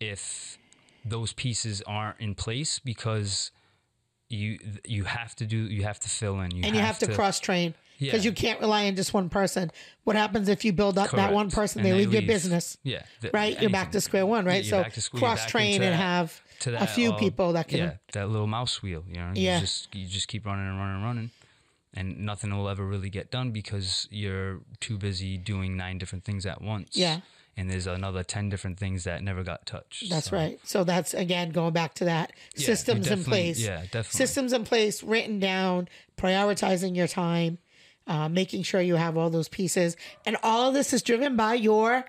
if 0.00 0.58
those 1.04 1.32
pieces 1.32 1.82
aren't 1.86 2.18
in 2.20 2.34
place 2.34 2.78
because 2.80 3.50
you 4.28 4.58
you 4.84 5.04
have 5.04 5.34
to 5.36 5.46
do 5.46 5.56
you 5.56 5.82
have 5.84 6.00
to 6.00 6.08
fill 6.08 6.40
in 6.40 6.50
you 6.50 6.62
and 6.64 6.74
you 6.74 6.82
have 6.82 6.98
to, 6.98 7.06
cross 7.14 7.38
train 7.40 7.74
because 7.98 8.24
Yeah. 8.24 8.30
you 8.30 8.34
can't 8.34 8.60
rely 8.60 8.86
on 8.88 8.96
just 8.96 9.14
one 9.14 9.28
person. 9.28 9.70
What 10.04 10.16
happens 10.16 10.48
if 10.48 10.64
you 10.64 10.72
build 10.72 10.98
up 10.98 11.10
that 11.12 11.32
one 11.32 11.50
person, 11.50 11.82
they 11.82 11.92
they 11.92 11.98
leave 11.98 12.12
your 12.12 12.22
business? 12.22 12.76
yeah 12.82 13.02
th- 13.22 13.32
right? 13.32 13.60
You're 13.60 13.70
back 13.70 13.92
to 13.92 14.00
square 14.00 14.26
one, 14.26 14.44
right? 14.44 14.64
you're 14.64 14.70
so 14.78 14.82
back 14.82 14.92
to 14.94 15.00
square- 15.00 15.20
you're 15.20 15.30
back 15.30 15.38
cross 15.38 15.50
train 15.50 15.74
and 15.82 15.92
that- 15.94 15.96
have 15.96 16.42
to 16.60 16.70
a 16.70 16.72
that, 16.80 16.90
few 16.90 17.12
uh, 17.12 17.16
people 17.18 17.52
that 17.52 17.68
can. 17.68 17.78
yeah 17.78 17.92
that 18.12 18.28
little 18.28 18.46
mouse 18.46 18.82
wheel 18.82 19.04
you 19.08 19.14
know 19.14 19.30
Yeah. 19.34 19.56
you 19.56 19.60
just 19.60 19.94
you 19.94 20.06
just 20.06 20.26
keep 20.28 20.44
running 20.46 20.66
and 20.66 20.78
running 20.78 20.96
and 20.96 21.04
running 21.04 21.30
and 21.94 22.18
nothing 22.18 22.54
will 22.54 22.68
ever 22.68 22.84
really 22.84 23.08
get 23.10 23.30
done 23.30 23.52
because 23.52 24.08
you're 24.10 24.60
too 24.80 24.98
busy 24.98 25.38
doing 25.38 25.76
nine 25.76 25.98
different 25.98 26.24
things 26.24 26.44
at 26.46 26.60
once 26.60 26.90
Yeah. 26.96 27.20
And 27.56 27.70
there's 27.70 27.86
another 27.86 28.22
10 28.22 28.48
different 28.48 28.78
things 28.78 29.04
that 29.04 29.22
never 29.22 29.42
got 29.42 29.64
touched 29.66 30.10
That's 30.10 30.30
So, 30.30 30.36
right. 30.36 30.58
So 30.64 30.84
that's 30.84 31.14
again 31.14 31.50
going 31.50 31.72
back 31.72 31.94
to 31.94 32.04
that 32.06 32.32
Yeah, 32.54 32.66
systems 32.66 33.08
in 33.08 33.24
place. 33.24 33.58
yeah, 33.58 33.82
definitely. 33.82 34.10
Systems 34.18 34.52
in 34.52 34.64
place, 34.64 35.02
written 35.02 35.38
down, 35.40 35.88
prioritizing 36.16 36.94
your 36.96 37.06
time, 37.08 37.58
uh, 38.06 38.28
making 38.28 38.62
sure 38.62 38.80
you 38.80 38.96
have 38.96 39.16
all 39.16 39.30
those 39.30 39.48
pieces, 39.48 39.96
and 40.24 40.36
all 40.42 40.68
of 40.68 40.74
this 40.74 40.92
is 40.92 41.02
driven 41.02 41.36
by 41.36 41.54
your 41.54 42.04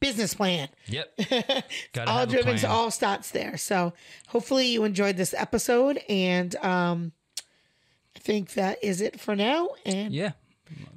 business 0.00 0.32
plan. 0.34 0.68
yep 0.86 1.12
all 2.06 2.24
driven 2.26 2.56
plan. 2.58 2.70
all 2.70 2.90
starts 2.90 3.30
there. 3.30 3.56
So 3.56 3.92
hopefully 4.28 4.66
you 4.68 4.84
enjoyed 4.84 5.16
this 5.16 5.34
episode, 5.34 5.98
and 6.08 6.54
um, 6.56 7.12
I 8.16 8.18
think 8.20 8.54
that 8.54 8.82
is 8.82 9.00
it 9.00 9.18
for 9.20 9.34
now. 9.34 9.70
And 9.86 10.12
yeah 10.14 10.32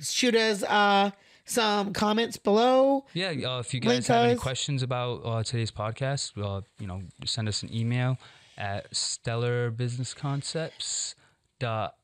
shoot 0.01 0.35
us 0.35 0.63
uh, 0.63 1.11
some 1.45 1.93
comments 1.93 2.37
below. 2.37 3.05
yeah 3.13 3.29
uh, 3.29 3.59
if 3.59 3.73
you 3.73 3.79
guys 3.79 4.07
have 4.07 4.25
any 4.25 4.35
questions 4.37 4.83
about 4.83 5.21
uh, 5.25 5.43
today's 5.43 5.71
podcast 5.71 6.31
uh, 6.41 6.61
you 6.79 6.87
know 6.87 7.01
send 7.25 7.47
us 7.47 7.63
an 7.63 7.73
email 7.73 8.17
at 8.57 8.93
stellar 8.95 9.71
business 9.71 10.13
concepts 10.13 11.15
dot 11.59 11.95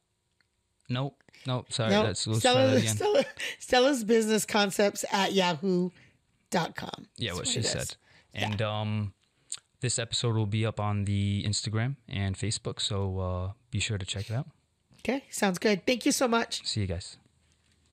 nope 0.90 1.22
nope 1.46 1.72
sorry 1.72 1.92
No, 1.92 2.04
that's 2.04 2.26
let's 2.28 2.42
try 2.42 2.54
that 2.54 2.78
again 2.78 2.96
Stellar, 2.96 3.24
Stellar's 3.60 4.04
business 4.04 4.46
concepts 4.46 5.06
at 5.12 5.34
yahoo.com. 5.34 7.08
Yeah, 7.18 7.32
what 7.34 7.40
That's 7.40 7.52
she 7.52 7.62
said. 7.62 7.96
And 8.34 8.62
um, 8.62 9.14
this 9.82 10.00
episode 10.00 10.36
will 10.36 10.46
be 10.46 10.66
up 10.66 10.80
on 10.80 11.06
the 11.06 11.44
Instagram 11.48 11.96
and 12.08 12.36
Facebook, 12.38 12.80
so 12.80 13.20
uh, 13.20 13.52
be 13.72 13.80
sure 13.80 13.98
to 13.98 14.06
check 14.06 14.30
it 14.30 14.34
out. 14.34 14.48
Okay, 15.00 15.24
sounds 15.30 15.58
good. 15.60 15.86
Thank 15.86 16.06
you 16.06 16.12
so 16.12 16.28
much. 16.28 16.66
See 16.66 16.82
you 16.82 16.88
guys. 16.88 17.18